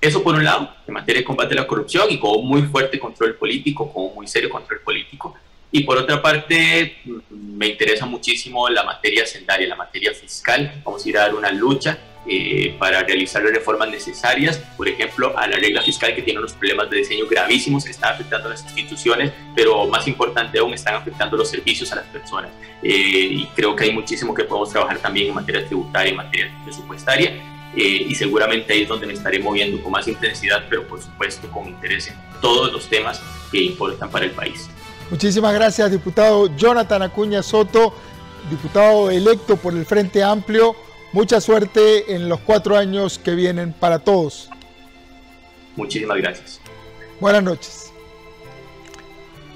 Eso 0.00 0.22
por 0.22 0.34
un 0.34 0.44
lado, 0.44 0.72
en 0.86 0.94
materia 0.94 1.20
de 1.20 1.24
combate 1.24 1.54
a 1.54 1.62
la 1.62 1.66
corrupción 1.66 2.06
y 2.10 2.18
con 2.18 2.44
muy 2.46 2.62
fuerte 2.62 2.98
control 2.98 3.34
político, 3.34 3.92
con 3.92 4.14
muy 4.14 4.26
serio 4.26 4.48
control 4.48 4.80
político. 4.80 5.34
Y 5.70 5.82
por 5.82 5.98
otra 5.98 6.22
parte, 6.22 6.98
me 7.30 7.66
interesa 7.66 8.06
muchísimo 8.06 8.68
la 8.68 8.84
materia 8.84 9.26
sendaria, 9.26 9.68
la 9.68 9.76
materia 9.76 10.14
fiscal. 10.14 10.80
Vamos 10.84 11.04
a 11.04 11.08
ir 11.08 11.18
a 11.18 11.22
dar 11.22 11.34
una 11.34 11.50
lucha 11.50 11.98
eh, 12.30 12.76
para 12.78 13.02
realizar 13.02 13.42
las 13.42 13.52
reformas 13.52 13.88
necesarias, 13.88 14.58
por 14.76 14.86
ejemplo, 14.86 15.36
a 15.38 15.46
la 15.46 15.56
regla 15.56 15.80
fiscal 15.82 16.14
que 16.14 16.22
tiene 16.22 16.38
unos 16.38 16.52
problemas 16.52 16.90
de 16.90 16.98
diseño 16.98 17.26
gravísimos 17.26 17.84
que 17.84 17.90
están 17.90 18.12
afectando 18.12 18.48
a 18.48 18.50
las 18.50 18.62
instituciones, 18.64 19.32
pero 19.54 19.86
más 19.86 20.06
importante 20.06 20.58
aún, 20.58 20.74
están 20.74 20.94
afectando 20.94 21.36
los 21.36 21.48
servicios 21.48 21.90
a 21.92 21.96
las 21.96 22.06
personas. 22.06 22.50
Eh, 22.82 22.90
y 22.90 23.46
creo 23.54 23.74
que 23.74 23.84
hay 23.84 23.92
muchísimo 23.92 24.34
que 24.34 24.44
podemos 24.44 24.70
trabajar 24.70 24.98
también 24.98 25.28
en 25.28 25.34
materia 25.34 25.64
tributaria, 25.66 26.10
en 26.10 26.16
materia 26.16 26.54
presupuestaria. 26.64 27.32
Eh, 27.74 28.06
y 28.08 28.14
seguramente 28.14 28.72
ahí 28.72 28.82
es 28.82 28.88
donde 28.88 29.06
me 29.06 29.12
estaré 29.12 29.38
moviendo 29.38 29.82
con 29.82 29.92
más 29.92 30.06
intensidad, 30.08 30.64
pero 30.68 30.86
por 30.86 31.00
supuesto 31.00 31.50
con 31.50 31.66
interés 31.68 32.08
en 32.08 32.16
todos 32.40 32.72
los 32.72 32.88
temas 32.88 33.22
que 33.50 33.62
importan 33.62 34.10
para 34.10 34.24
el 34.24 34.32
país. 34.32 34.68
Muchísimas 35.10 35.54
gracias, 35.54 35.90
diputado 35.90 36.54
Jonathan 36.56 37.02
Acuña 37.02 37.42
Soto, 37.42 37.94
diputado 38.50 39.10
electo 39.10 39.56
por 39.56 39.72
el 39.72 39.86
Frente 39.86 40.22
Amplio. 40.22 40.87
Mucha 41.12 41.40
suerte 41.40 42.14
en 42.14 42.28
los 42.28 42.40
cuatro 42.40 42.76
años 42.76 43.18
que 43.18 43.34
vienen 43.34 43.72
para 43.72 43.98
todos. 43.98 44.50
Muchísimas 45.74 46.18
gracias. 46.18 46.60
Buenas 47.20 47.42
noches. 47.42 47.92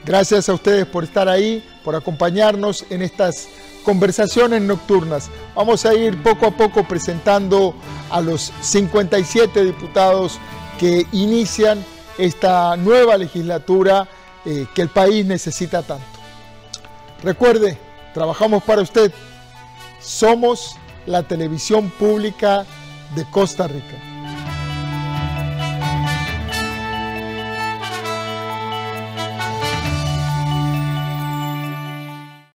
Gracias 0.04 0.48
a 0.48 0.54
ustedes 0.54 0.86
por 0.86 1.04
estar 1.04 1.28
ahí, 1.28 1.62
por 1.84 1.94
acompañarnos 1.94 2.86
en 2.90 3.02
estas 3.02 3.48
conversaciones 3.84 4.62
nocturnas. 4.62 5.30
Vamos 5.54 5.84
a 5.84 5.94
ir 5.94 6.20
poco 6.22 6.46
a 6.46 6.50
poco 6.52 6.84
presentando 6.84 7.74
a 8.10 8.20
los 8.20 8.52
57 8.62 9.64
diputados 9.64 10.38
que 10.78 11.06
inician 11.12 11.84
esta 12.18 12.76
nueva 12.76 13.16
legislatura 13.16 14.08
eh, 14.44 14.66
que 14.74 14.82
el 14.82 14.88
país 14.88 15.24
necesita 15.26 15.82
tanto. 15.82 16.04
Recuerde, 17.22 17.78
trabajamos 18.14 18.62
para 18.62 18.82
usted. 18.82 19.12
Somos 20.00 20.76
la 21.06 21.22
televisión 21.22 21.90
pública 21.90 22.64
de 23.14 23.24
Costa 23.30 23.68
Rica. 23.68 24.11